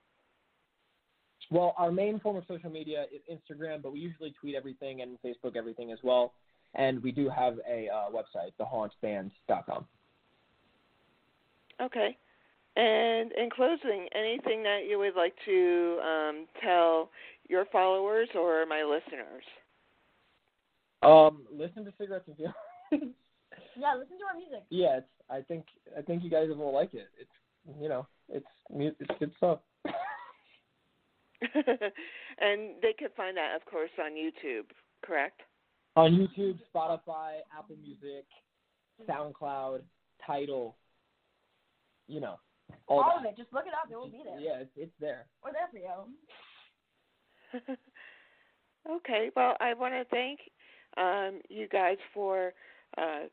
Well, 1.52 1.74
our 1.78 1.92
main 1.92 2.20
form 2.20 2.38
of 2.38 2.44
social 2.48 2.70
media 2.70 3.06
is 3.13 3.22
Instagram, 3.30 3.82
but 3.82 3.92
we 3.92 4.00
usually 4.00 4.32
tweet 4.39 4.56
everything 4.56 5.02
and 5.02 5.18
Facebook 5.22 5.56
everything 5.56 5.92
as 5.92 6.00
well. 6.04 6.34
And 6.76 7.02
we 7.02 7.12
do 7.12 7.28
have 7.30 7.60
a 7.68 7.89
uh, 7.89 8.10
website, 8.12 8.52
thehauntband.com. 8.60 9.86
Okay. 11.82 12.18
And 12.76 13.32
in 13.34 13.50
closing, 13.50 14.08
anything 14.13 14.63
that 14.63 14.86
you 14.88 15.00
would 15.00 15.15
like 15.15 15.34
to 15.46 16.00
um, 16.04 16.46
tell 16.63 17.10
your 17.50 17.65
followers 17.72 18.30
or 18.36 18.65
my 18.68 18.84
listeners? 18.84 19.44
Um, 21.02 21.42
listen 21.52 21.84
to 21.86 21.94
cigarettes 21.98 22.26
and 22.28 22.38
feelings. 22.38 22.56
Yeah, 22.91 23.95
listen 23.97 24.17
to 24.17 24.25
our 24.25 24.38
music. 24.38 24.63
yeah, 24.69 24.97
it's, 24.97 25.08
I 25.30 25.41
think 25.41 25.65
I 25.97 26.02
think 26.02 26.23
you 26.23 26.30
guys 26.30 26.49
will 26.49 26.73
like 26.73 26.93
it. 26.93 27.08
It's 27.19 27.30
you 27.80 27.88
know, 27.88 28.08
it's 28.28 28.45
mu- 28.69 28.91
it's 28.99 29.19
good 29.19 29.32
stuff. 29.38 29.60
and 31.41 32.75
they 32.82 32.93
could 32.97 33.12
find 33.15 33.38
that, 33.38 33.56
of 33.56 33.65
course, 33.65 33.91
on 34.04 34.12
YouTube, 34.12 34.65
correct? 35.06 35.41
On 35.95 36.12
YouTube, 36.12 36.60
Spotify, 36.73 37.38
Apple 37.58 37.78
Music, 37.82 38.25
SoundCloud, 39.08 39.82
Tidal, 40.25 40.75
you 42.08 42.19
know, 42.19 42.39
all, 42.88 43.02
All 43.02 43.19
of 43.19 43.25
it. 43.25 43.38
Just 43.38 43.54
look 43.54 43.65
it 43.65 43.73
up. 43.73 43.91
It 43.91 43.95
will 43.95 44.10
be 44.10 44.21
there. 44.23 44.39
Yeah, 44.39 44.62
it's, 44.62 44.71
it's 44.75 44.91
there. 44.99 45.25
We're 45.43 45.52
there 45.54 45.69
for 45.71 45.78
you. 45.78 47.75
okay. 48.97 49.30
Well, 49.36 49.56
I 49.60 49.73
want 49.73 49.93
to 49.93 50.06
thank 50.10 50.39
um, 50.97 51.41
you 51.49 51.67
guys 51.67 51.97
for 52.13 52.54
uh, 52.99 53.27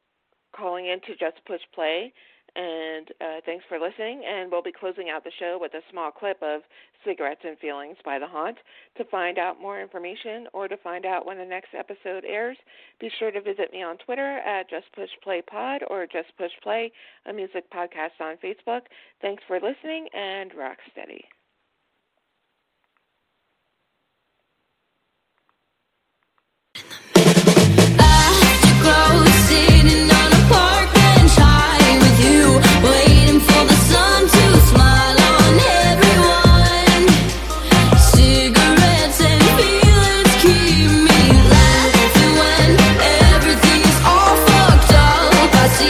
calling 0.56 0.86
in 0.86 1.00
to 1.00 1.16
Just 1.18 1.44
Push 1.46 1.60
Play, 1.74 2.12
and 2.54 3.08
uh, 3.20 3.40
thanks 3.44 3.64
for 3.68 3.78
listening. 3.78 4.22
And 4.26 4.50
we'll 4.50 4.62
be 4.62 4.72
closing 4.72 5.10
out 5.10 5.24
the 5.24 5.32
show 5.38 5.58
with 5.60 5.74
a 5.74 5.82
small 5.90 6.10
clip 6.10 6.38
of 6.42 6.62
Cigarettes 7.04 7.42
and 7.44 7.58
Feelings 7.58 7.96
by 8.04 8.18
The 8.18 8.26
Haunt. 8.26 8.56
To 8.96 9.04
find 9.04 9.38
out 9.38 9.60
more 9.60 9.80
information 9.80 10.46
or 10.54 10.66
to 10.66 10.76
find 10.78 11.04
out 11.04 11.26
when 11.26 11.36
the 11.36 11.44
next 11.44 11.70
episode 11.78 12.24
airs, 12.24 12.56
be 12.98 13.10
sure 13.18 13.30
to 13.30 13.42
visit 13.42 13.72
me 13.72 13.82
on 13.82 13.98
Twitter 13.98 14.38
at 14.38 14.70
Just 14.70 14.86
Push 14.94 15.10
Play 15.22 15.42
Pod 15.42 15.82
or 15.90 16.06
Just 16.06 16.34
Push 16.38 16.52
Play, 16.62 16.90
a 17.26 17.32
music 17.32 17.70
podcast 17.70 18.20
on 18.20 18.36
Facebook. 18.42 18.82
Thanks 19.20 19.42
for 19.46 19.60
listening 19.60 20.08
and 20.14 20.54
rock 20.54 20.78
steady. 20.92 21.24